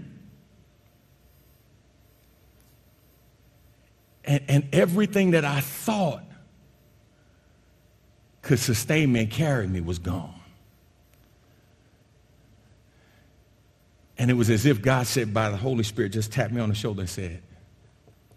And, 4.23 4.43
and 4.47 4.69
everything 4.71 5.31
that 5.31 5.43
I 5.43 5.59
thought 5.59 6.23
could 8.41 8.59
sustain 8.59 9.11
me 9.11 9.21
and 9.21 9.29
carry 9.29 9.67
me 9.67 9.81
was 9.81 9.99
gone. 9.99 10.40
And 14.21 14.29
it 14.29 14.35
was 14.35 14.51
as 14.51 14.67
if 14.67 14.83
God 14.83 15.07
said 15.07 15.33
by 15.33 15.49
the 15.49 15.57
Holy 15.57 15.81
Spirit, 15.81 16.09
just 16.11 16.31
tapped 16.31 16.53
me 16.53 16.61
on 16.61 16.69
the 16.69 16.75
shoulder 16.75 17.01
and 17.01 17.09
said, 17.09 17.41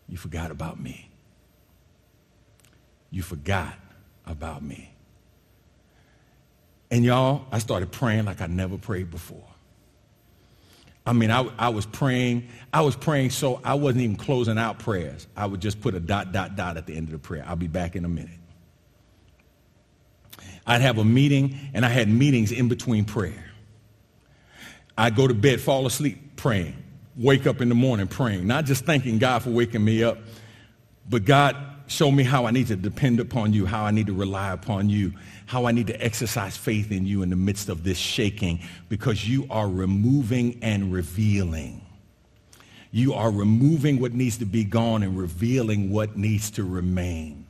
you 0.09 0.17
forgot 0.17 0.51
about 0.51 0.81
me. 0.81 1.11
You 3.11 3.21
forgot 3.21 3.75
about 4.25 4.63
me. 4.63 4.95
And 6.91 7.05
y'all, 7.05 7.45
I 7.53 7.59
started 7.59 7.93
praying 7.93 8.25
like 8.25 8.41
I 8.41 8.47
never 8.47 8.79
prayed 8.79 9.11
before. 9.11 9.45
I 11.05 11.13
mean, 11.13 11.31
I, 11.31 11.47
I 11.59 11.69
was 11.69 11.85
praying. 11.85 12.49
I 12.73 12.81
was 12.81 12.97
praying 12.97 13.29
so 13.29 13.61
I 13.63 13.75
wasn't 13.75 14.05
even 14.05 14.17
closing 14.17 14.57
out 14.57 14.79
prayers. 14.79 15.27
I 15.37 15.45
would 15.45 15.61
just 15.61 15.83
put 15.83 15.95
a 15.95 16.01
dot, 16.01 16.33
dot, 16.33 16.57
dot 16.57 16.79
at 16.79 16.87
the 16.87 16.97
end 16.97 17.09
of 17.09 17.13
the 17.13 17.19
prayer. 17.19 17.45
I'll 17.47 17.57
be 17.57 17.69
back 17.69 17.95
in 17.95 18.07
a 18.07 18.09
minute. 18.09 18.31
I'd 20.67 20.81
have 20.81 20.97
a 20.97 21.05
meeting, 21.05 21.59
and 21.75 21.85
I 21.85 21.91
had 21.91 22.09
meetings 22.09 22.53
in 22.53 22.69
between 22.69 23.05
prayer. 23.05 23.51
I 24.97 25.11
go 25.11 25.27
to 25.27 25.35
bed, 25.35 25.61
fall 25.61 25.87
asleep 25.87 26.37
praying, 26.37 26.77
wake 27.17 27.47
up 27.47 27.61
in 27.61 27.69
the 27.69 27.75
morning 27.75 28.07
praying, 28.07 28.47
not 28.47 28.65
just 28.65 28.85
thanking 28.85 29.19
God 29.19 29.43
for 29.43 29.51
waking 29.51 29.85
me 29.85 30.05
up, 30.05 30.19
but 31.09 31.25
God, 31.25 31.57
show 31.87 32.11
me 32.11 32.23
how 32.23 32.47
I 32.47 32.51
need 32.51 32.69
to 32.69 32.77
depend 32.77 33.21
upon 33.21 33.53
you, 33.53 33.67
how 33.67 33.85
I 33.85 33.91
need 33.91 34.07
to 34.07 34.15
rely 34.15 34.53
upon 34.53 34.89
you, 34.89 35.13
how 35.47 35.67
I 35.67 35.73
need 35.73 35.89
to 35.89 36.03
exercise 36.03 36.57
faith 36.57 36.91
in 36.91 37.07
you 37.07 37.23
in 37.23 37.31
the 37.31 37.37
midst 37.37 37.69
of 37.69 37.85
this 37.85 37.99
shaking, 37.99 38.61
because 38.89 39.29
you 39.29 39.47
are 39.51 39.69
removing 39.69 40.59
and 40.63 40.93
revealing. 40.93 41.85
You 42.91 43.15
are 43.15 43.31
removing 43.31 44.01
what 44.01 44.15
needs 44.15 44.39
to 44.39 44.45
be 44.45 44.65
gone 44.65 45.03
and 45.03 45.19
revealing 45.19 45.91
what 45.91 46.17
needs 46.17 46.51
to 46.53 46.63
remain. 46.63 47.47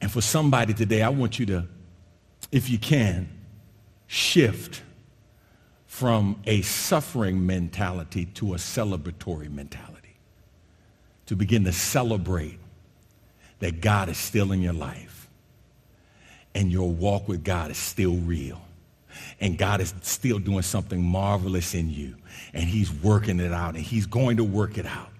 And 0.00 0.10
for 0.10 0.20
somebody 0.20 0.74
today, 0.74 1.02
I 1.02 1.08
want 1.08 1.38
you 1.38 1.46
to, 1.46 1.66
if 2.52 2.68
you 2.68 2.78
can, 2.78 3.28
shift 4.06 4.82
from 5.98 6.40
a 6.46 6.62
suffering 6.62 7.44
mentality 7.44 8.26
to 8.26 8.54
a 8.54 8.56
celebratory 8.56 9.50
mentality. 9.50 10.14
To 11.26 11.34
begin 11.34 11.64
to 11.64 11.72
celebrate 11.72 12.60
that 13.58 13.80
God 13.80 14.08
is 14.08 14.16
still 14.16 14.52
in 14.52 14.62
your 14.62 14.74
life 14.74 15.28
and 16.54 16.70
your 16.70 16.88
walk 16.88 17.26
with 17.26 17.42
God 17.42 17.72
is 17.72 17.78
still 17.78 18.14
real. 18.14 18.60
And 19.40 19.58
God 19.58 19.80
is 19.80 19.92
still 20.02 20.38
doing 20.38 20.62
something 20.62 21.02
marvelous 21.02 21.74
in 21.74 21.90
you. 21.90 22.14
And 22.54 22.62
he's 22.62 22.92
working 22.92 23.40
it 23.40 23.52
out 23.52 23.74
and 23.74 23.82
he's 23.82 24.06
going 24.06 24.36
to 24.36 24.44
work 24.44 24.78
it 24.78 24.86
out 24.86 25.10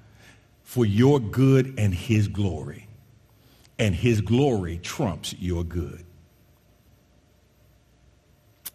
for 0.63 0.87
your 0.87 1.19
good 1.19 1.75
and 1.77 1.93
his 1.93 2.29
glory. 2.29 2.87
And 3.81 3.97
his 3.97 4.21
glory 4.21 4.79
trumps 4.79 5.35
your 5.41 5.65
good. 5.65 6.05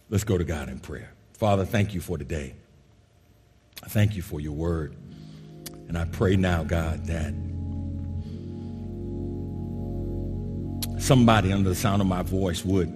Let's 0.09 0.25
go 0.25 0.37
to 0.37 0.43
God 0.43 0.67
in 0.67 0.79
prayer. 0.79 1.12
Father, 1.43 1.65
thank 1.65 1.93
you 1.93 1.99
for 1.99 2.17
today. 2.17 2.55
I 3.83 3.89
Thank 3.89 4.15
you 4.15 4.21
for 4.21 4.39
your 4.39 4.53
word. 4.53 4.95
And 5.89 5.97
I 5.97 6.05
pray 6.05 6.37
now, 6.37 6.63
God, 6.63 7.05
that 7.07 7.33
somebody 11.01 11.51
under 11.51 11.67
the 11.67 11.75
sound 11.75 12.01
of 12.01 12.07
my 12.07 12.23
voice 12.23 12.63
would 12.63 12.87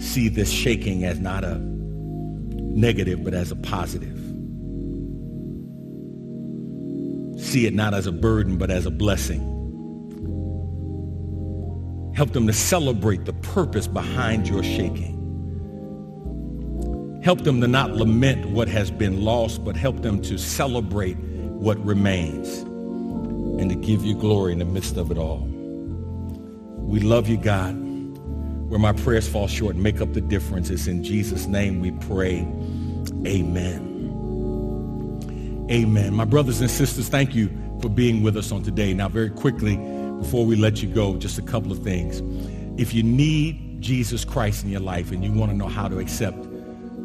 see 0.00 0.28
this 0.30 0.50
shaking 0.50 1.04
as 1.04 1.20
not 1.20 1.44
a 1.44 1.58
negative, 1.58 3.22
but 3.22 3.34
as 3.34 3.50
a 3.50 3.56
positive. 3.56 4.16
See 7.38 7.66
it 7.66 7.74
not 7.74 7.92
as 7.92 8.06
a 8.06 8.12
burden, 8.12 8.56
but 8.56 8.70
as 8.70 8.86
a 8.86 8.90
blessing. 8.90 9.42
Help 12.16 12.32
them 12.32 12.46
to 12.46 12.54
celebrate 12.54 13.26
the 13.26 13.34
purpose 13.34 13.86
behind 13.86 14.48
your 14.48 14.62
shaking. 14.62 15.13
Help 17.24 17.40
them 17.40 17.58
to 17.62 17.66
not 17.66 17.92
lament 17.92 18.50
what 18.50 18.68
has 18.68 18.90
been 18.90 19.24
lost, 19.24 19.64
but 19.64 19.74
help 19.76 20.02
them 20.02 20.20
to 20.20 20.36
celebrate 20.36 21.16
what 21.16 21.82
remains 21.82 22.58
and 22.58 23.70
to 23.70 23.76
give 23.76 24.04
you 24.04 24.14
glory 24.14 24.52
in 24.52 24.58
the 24.58 24.64
midst 24.66 24.98
of 24.98 25.10
it 25.10 25.16
all. 25.16 25.38
We 25.38 27.00
love 27.00 27.26
you, 27.26 27.38
God. 27.38 27.72
Where 28.68 28.78
my 28.78 28.92
prayers 28.92 29.26
fall 29.26 29.48
short, 29.48 29.74
make 29.74 30.02
up 30.02 30.12
the 30.12 30.20
difference. 30.20 30.68
It's 30.68 30.86
in 30.86 31.02
Jesus' 31.02 31.46
name 31.46 31.80
we 31.80 31.92
pray. 31.92 32.40
Amen. 33.26 33.92
Amen. 35.70 36.12
My 36.12 36.26
brothers 36.26 36.60
and 36.60 36.70
sisters, 36.70 37.08
thank 37.08 37.34
you 37.34 37.48
for 37.80 37.88
being 37.88 38.22
with 38.22 38.36
us 38.36 38.52
on 38.52 38.62
today. 38.62 38.92
Now, 38.92 39.08
very 39.08 39.30
quickly, 39.30 39.78
before 40.18 40.44
we 40.44 40.56
let 40.56 40.82
you 40.82 40.92
go, 40.92 41.16
just 41.16 41.38
a 41.38 41.42
couple 41.42 41.72
of 41.72 41.82
things. 41.82 42.20
If 42.78 42.92
you 42.92 43.02
need 43.02 43.80
Jesus 43.80 44.26
Christ 44.26 44.62
in 44.64 44.68
your 44.68 44.80
life 44.80 45.10
and 45.10 45.24
you 45.24 45.32
want 45.32 45.50
to 45.52 45.56
know 45.56 45.68
how 45.68 45.88
to 45.88 45.98
accept 46.00 46.36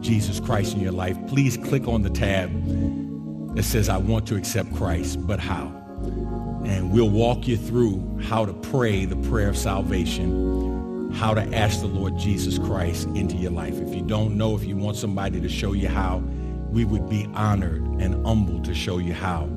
Jesus 0.01 0.39
Christ 0.39 0.75
in 0.75 0.81
your 0.81 0.91
life, 0.91 1.17
please 1.27 1.57
click 1.57 1.87
on 1.87 2.01
the 2.01 2.09
tab 2.09 2.51
that 3.55 3.63
says, 3.63 3.89
I 3.89 3.97
want 3.97 4.27
to 4.27 4.35
accept 4.35 4.73
Christ, 4.75 5.25
but 5.25 5.39
how? 5.39 5.67
And 6.65 6.91
we'll 6.91 7.09
walk 7.09 7.47
you 7.47 7.57
through 7.57 8.19
how 8.23 8.45
to 8.45 8.53
pray 8.53 9.05
the 9.05 9.15
prayer 9.29 9.49
of 9.49 9.57
salvation, 9.57 11.11
how 11.13 11.33
to 11.33 11.41
ask 11.55 11.81
the 11.81 11.87
Lord 11.87 12.17
Jesus 12.17 12.57
Christ 12.57 13.07
into 13.09 13.35
your 13.35 13.51
life. 13.51 13.79
If 13.79 13.93
you 13.93 14.01
don't 14.01 14.37
know, 14.37 14.55
if 14.55 14.63
you 14.63 14.77
want 14.77 14.97
somebody 14.97 15.41
to 15.41 15.49
show 15.49 15.73
you 15.73 15.87
how, 15.87 16.23
we 16.69 16.85
would 16.85 17.09
be 17.09 17.27
honored 17.33 17.83
and 17.99 18.25
humbled 18.25 18.63
to 18.65 18.75
show 18.75 18.99
you 18.99 19.13
how 19.13 19.49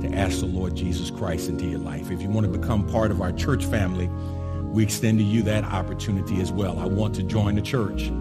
to 0.00 0.08
ask 0.14 0.40
the 0.40 0.46
Lord 0.46 0.74
Jesus 0.74 1.10
Christ 1.10 1.48
into 1.48 1.66
your 1.66 1.80
life. 1.80 2.10
If 2.10 2.22
you 2.22 2.30
want 2.30 2.50
to 2.50 2.58
become 2.58 2.86
part 2.86 3.10
of 3.10 3.20
our 3.20 3.32
church 3.32 3.64
family, 3.66 4.08
we 4.70 4.84
extend 4.84 5.18
to 5.18 5.24
you 5.24 5.42
that 5.42 5.64
opportunity 5.64 6.40
as 6.40 6.52
well. 6.52 6.78
I 6.78 6.86
want 6.86 7.14
to 7.16 7.22
join 7.24 7.56
the 7.56 7.62
church 7.62 8.12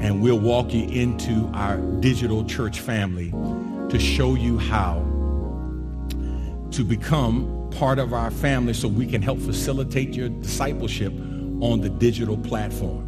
and 0.00 0.22
we'll 0.22 0.38
walk 0.38 0.72
you 0.72 0.88
into 0.88 1.50
our 1.54 1.76
digital 2.00 2.44
church 2.44 2.80
family 2.80 3.30
to 3.90 3.98
show 3.98 4.34
you 4.34 4.58
how 4.58 4.98
to 6.70 6.84
become 6.84 7.68
part 7.76 7.98
of 7.98 8.12
our 8.12 8.30
family 8.30 8.72
so 8.72 8.88
we 8.88 9.06
can 9.06 9.20
help 9.20 9.38
facilitate 9.38 10.14
your 10.14 10.28
discipleship 10.28 11.12
on 11.60 11.80
the 11.80 11.90
digital 11.90 12.38
platform. 12.38 13.06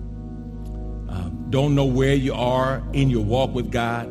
Uh, 1.09 1.31
don't 1.51 1.75
know 1.75 1.85
where 1.85 2.15
you 2.15 2.35
are 2.35 2.83
in 2.93 3.09
your 3.09 3.25
walk 3.25 3.55
with 3.55 3.71
God, 3.71 4.07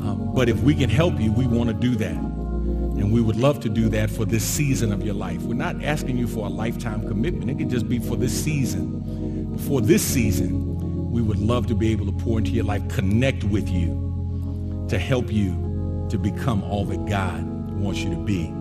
um, 0.00 0.32
but 0.34 0.48
if 0.48 0.60
we 0.60 0.74
can 0.74 0.90
help 0.90 1.18
you, 1.18 1.32
we 1.32 1.46
want 1.46 1.68
to 1.68 1.74
do 1.74 1.96
that. 1.96 2.16
And 2.16 3.10
we 3.12 3.22
would 3.22 3.36
love 3.36 3.60
to 3.60 3.70
do 3.70 3.88
that 3.88 4.10
for 4.10 4.26
this 4.26 4.44
season 4.44 4.92
of 4.92 5.02
your 5.02 5.14
life. 5.14 5.40
We're 5.42 5.54
not 5.54 5.82
asking 5.82 6.18
you 6.18 6.26
for 6.26 6.46
a 6.46 6.50
lifetime 6.50 7.08
commitment. 7.08 7.50
It 7.50 7.56
could 7.56 7.70
just 7.70 7.88
be 7.88 7.98
for 7.98 8.16
this 8.16 8.44
season. 8.44 9.58
For 9.66 9.80
this 9.80 10.02
season, 10.02 10.69
we 11.10 11.20
would 11.20 11.38
love 11.38 11.66
to 11.66 11.74
be 11.74 11.90
able 11.90 12.06
to 12.06 12.12
pour 12.12 12.38
into 12.38 12.52
your 12.52 12.64
life, 12.64 12.86
connect 12.88 13.42
with 13.44 13.68
you 13.68 14.86
to 14.88 14.98
help 14.98 15.30
you 15.30 16.06
to 16.08 16.18
become 16.18 16.62
all 16.62 16.84
that 16.84 17.04
God 17.06 17.42
wants 17.72 18.00
you 18.00 18.10
to 18.10 18.16
be. 18.16 18.54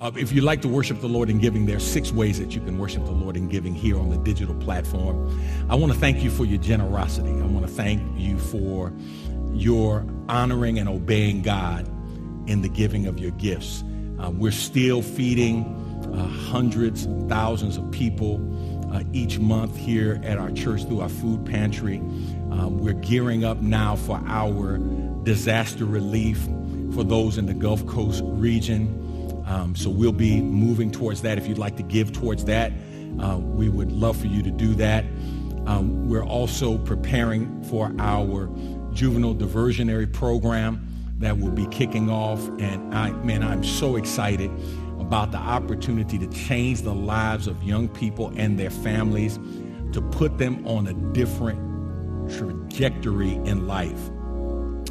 Uh, 0.00 0.10
if 0.16 0.32
you'd 0.32 0.42
like 0.42 0.60
to 0.62 0.68
worship 0.68 1.00
the 1.00 1.08
Lord 1.08 1.30
in 1.30 1.38
giving, 1.38 1.64
there 1.64 1.76
are 1.76 1.80
six 1.80 2.10
ways 2.10 2.40
that 2.40 2.56
you 2.56 2.60
can 2.60 2.76
worship 2.76 3.04
the 3.04 3.12
Lord 3.12 3.36
in 3.36 3.48
giving 3.48 3.72
here 3.72 3.96
on 4.00 4.10
the 4.10 4.16
digital 4.18 4.54
platform. 4.56 5.40
I 5.70 5.76
want 5.76 5.92
to 5.92 5.98
thank 5.98 6.24
you 6.24 6.30
for 6.30 6.44
your 6.44 6.60
generosity. 6.60 7.30
I 7.30 7.46
want 7.46 7.64
to 7.64 7.72
thank 7.72 8.02
you 8.18 8.36
for 8.36 8.92
your 9.52 10.04
honoring 10.28 10.80
and 10.80 10.88
obeying 10.88 11.42
God 11.42 11.86
in 12.48 12.62
the 12.62 12.68
giving 12.68 13.06
of 13.06 13.20
your 13.20 13.30
gifts. 13.32 13.84
Uh, 14.18 14.30
we're 14.30 14.50
still 14.50 15.02
feeding 15.02 15.64
uh, 16.12 16.26
hundreds, 16.50 17.06
thousands 17.28 17.76
of 17.76 17.88
people 17.92 18.38
uh, 18.92 19.02
each 19.12 19.38
month 19.38 19.76
here 19.76 20.20
at 20.22 20.38
our 20.38 20.50
church 20.50 20.84
through 20.84 21.00
our 21.00 21.08
food 21.08 21.44
pantry. 21.46 21.96
Um, 22.50 22.78
we're 22.78 22.92
gearing 22.92 23.44
up 23.44 23.60
now 23.62 23.96
for 23.96 24.20
our 24.26 24.78
disaster 25.24 25.84
relief 25.84 26.42
for 26.94 27.02
those 27.02 27.38
in 27.38 27.46
the 27.46 27.54
Gulf 27.54 27.86
Coast 27.86 28.22
region. 28.24 29.42
Um, 29.46 29.74
so 29.74 29.88
we'll 29.88 30.12
be 30.12 30.40
moving 30.40 30.90
towards 30.90 31.22
that. 31.22 31.38
If 31.38 31.48
you'd 31.48 31.58
like 31.58 31.76
to 31.76 31.82
give 31.82 32.12
towards 32.12 32.44
that, 32.44 32.72
uh, 33.20 33.38
we 33.38 33.68
would 33.68 33.90
love 33.92 34.16
for 34.16 34.26
you 34.26 34.42
to 34.42 34.50
do 34.50 34.74
that. 34.74 35.04
Um, 35.66 36.08
we're 36.08 36.24
also 36.24 36.76
preparing 36.78 37.62
for 37.64 37.92
our 37.98 38.46
juvenile 38.92 39.34
diversionary 39.34 40.12
program 40.12 40.86
that 41.18 41.38
will 41.38 41.50
be 41.50 41.66
kicking 41.68 42.10
off. 42.10 42.46
And 42.58 42.94
I, 42.94 43.10
man, 43.10 43.42
I'm 43.42 43.64
so 43.64 43.96
excited 43.96 44.50
about 45.12 45.30
the 45.30 45.36
opportunity 45.36 46.16
to 46.16 46.26
change 46.28 46.80
the 46.80 46.94
lives 46.94 47.46
of 47.46 47.62
young 47.62 47.86
people 47.86 48.32
and 48.34 48.58
their 48.58 48.70
families, 48.70 49.38
to 49.92 50.00
put 50.00 50.38
them 50.38 50.66
on 50.66 50.86
a 50.86 50.94
different 51.12 51.60
trajectory 52.32 53.32
in 53.44 53.66
life. 53.66 54.08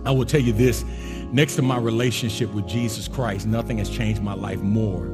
I 0.06 0.12
will 0.12 0.26
tell 0.28 0.40
you 0.40 0.54
this, 0.54 0.86
next 1.32 1.56
to 1.56 1.64
my 1.64 1.80
relationship 1.80 2.54
with 2.54 2.68
Jesus 2.68 3.08
Christ, 3.08 3.48
nothing 3.48 3.80
has 3.80 3.90
changed 3.90 4.22
my 4.22 4.36
life 4.36 4.60
more 4.60 5.08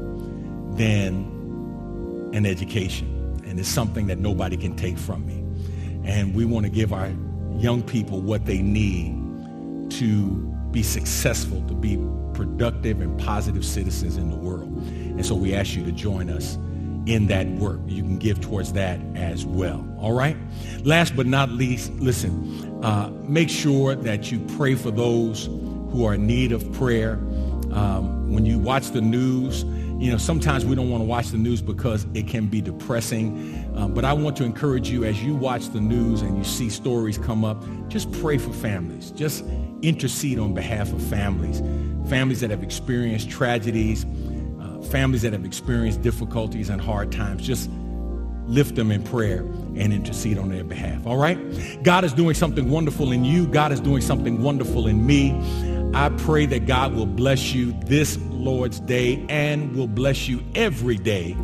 than 0.71 2.29
an 2.33 2.45
education. 2.45 3.39
And 3.45 3.57
it's 3.57 3.69
something 3.69 4.07
that 4.07 4.17
nobody 4.17 4.57
can 4.57 4.75
take 4.75 4.97
from 4.97 5.25
me. 5.25 5.37
And 6.03 6.35
we 6.35 6.43
want 6.43 6.65
to 6.65 6.69
give 6.69 6.91
our 6.91 7.13
young 7.55 7.81
people 7.81 8.19
what 8.19 8.45
they 8.45 8.61
need 8.61 9.89
to 9.91 10.31
be 10.71 10.83
successful, 10.83 11.65
to 11.69 11.73
be 11.73 11.95
productive 12.37 13.01
and 13.01 13.19
positive 13.19 13.65
citizens 13.65 14.15
in 14.15 14.29
the 14.29 14.35
world. 14.35 14.69
And 14.69 15.25
so 15.25 15.33
we 15.33 15.55
ask 15.55 15.75
you 15.75 15.83
to 15.83 15.91
join 15.91 16.29
us 16.29 16.55
in 17.07 17.25
that 17.27 17.47
work. 17.47 17.79
You 17.87 18.03
can 18.03 18.19
give 18.19 18.39
towards 18.39 18.73
that 18.73 18.99
as 19.15 19.43
well. 19.43 19.85
All 19.97 20.13
right? 20.13 20.37
Last 20.83 21.15
but 21.15 21.25
not 21.25 21.49
least, 21.49 21.91
listen, 21.93 22.83
uh, 22.83 23.09
make 23.23 23.49
sure 23.49 23.95
that 23.95 24.31
you 24.31 24.39
pray 24.55 24.75
for 24.75 24.91
those 24.91 25.45
who 25.45 26.05
are 26.05 26.13
in 26.13 26.27
need 26.27 26.51
of 26.51 26.71
prayer. 26.73 27.13
Um, 27.71 28.31
when 28.31 28.45
you 28.45 28.59
watch 28.59 28.91
the 28.91 29.01
news, 29.01 29.63
you 29.99 30.11
know, 30.11 30.17
sometimes 30.17 30.63
we 30.63 30.75
don't 30.75 30.91
want 30.91 31.01
to 31.01 31.07
watch 31.07 31.29
the 31.29 31.37
news 31.37 31.59
because 31.59 32.05
it 32.13 32.27
can 32.27 32.45
be 32.45 32.61
depressing. 32.61 33.67
Um, 33.75 33.95
but 33.95 34.05
I 34.05 34.13
want 34.13 34.37
to 34.37 34.43
encourage 34.43 34.91
you 34.91 35.05
as 35.05 35.23
you 35.23 35.33
watch 35.33 35.69
the 35.69 35.81
news 35.81 36.21
and 36.21 36.37
you 36.37 36.43
see 36.43 36.69
stories 36.69 37.17
come 37.17 37.43
up, 37.43 37.63
just 37.87 38.11
pray 38.11 38.37
for 38.37 38.53
families. 38.53 39.09
Just 39.11 39.43
intercede 39.81 40.37
on 40.39 40.53
behalf 40.53 40.93
of 40.93 41.01
families. 41.01 41.61
Families 42.09 42.41
that 42.41 42.49
have 42.49 42.63
experienced 42.63 43.29
tragedies, 43.29 44.05
uh, 44.61 44.81
families 44.83 45.21
that 45.23 45.33
have 45.33 45.45
experienced 45.45 46.01
difficulties 46.01 46.69
and 46.69 46.81
hard 46.81 47.11
times, 47.11 47.45
just 47.45 47.69
lift 48.47 48.75
them 48.75 48.91
in 48.91 49.03
prayer 49.03 49.39
and 49.39 49.93
intercede 49.93 50.37
on 50.37 50.49
their 50.49 50.63
behalf. 50.63 51.05
All 51.05 51.17
right? 51.17 51.37
God 51.83 52.03
is 52.05 52.13
doing 52.13 52.33
something 52.33 52.69
wonderful 52.69 53.11
in 53.11 53.25
you. 53.25 53.45
God 53.47 53.71
is 53.71 53.79
doing 53.79 54.01
something 54.01 54.41
wonderful 54.41 54.87
in 54.87 55.05
me. 55.05 55.31
I 55.93 56.09
pray 56.09 56.45
that 56.47 56.65
God 56.65 56.93
will 56.93 57.05
bless 57.05 57.53
you 57.53 57.73
this 57.85 58.17
Lord's 58.29 58.79
day 58.79 59.25
and 59.29 59.75
will 59.75 59.87
bless 59.87 60.27
you 60.27 60.43
every 60.55 60.97
day 60.97 61.35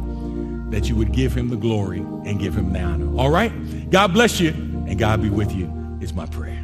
that 0.69 0.89
you 0.89 0.95
would 0.95 1.11
give 1.11 1.33
him 1.33 1.49
the 1.49 1.57
glory 1.57 1.99
and 1.99 2.39
give 2.39 2.55
him 2.55 2.73
the 2.73 2.79
honor. 2.79 3.17
All 3.17 3.29
right? 3.29 3.51
God 3.89 4.13
bless 4.13 4.39
you 4.39 4.49
and 4.49 4.97
God 4.97 5.21
be 5.21 5.29
with 5.29 5.53
you 5.53 5.71
is 6.01 6.13
my 6.13 6.25
prayer. 6.25 6.62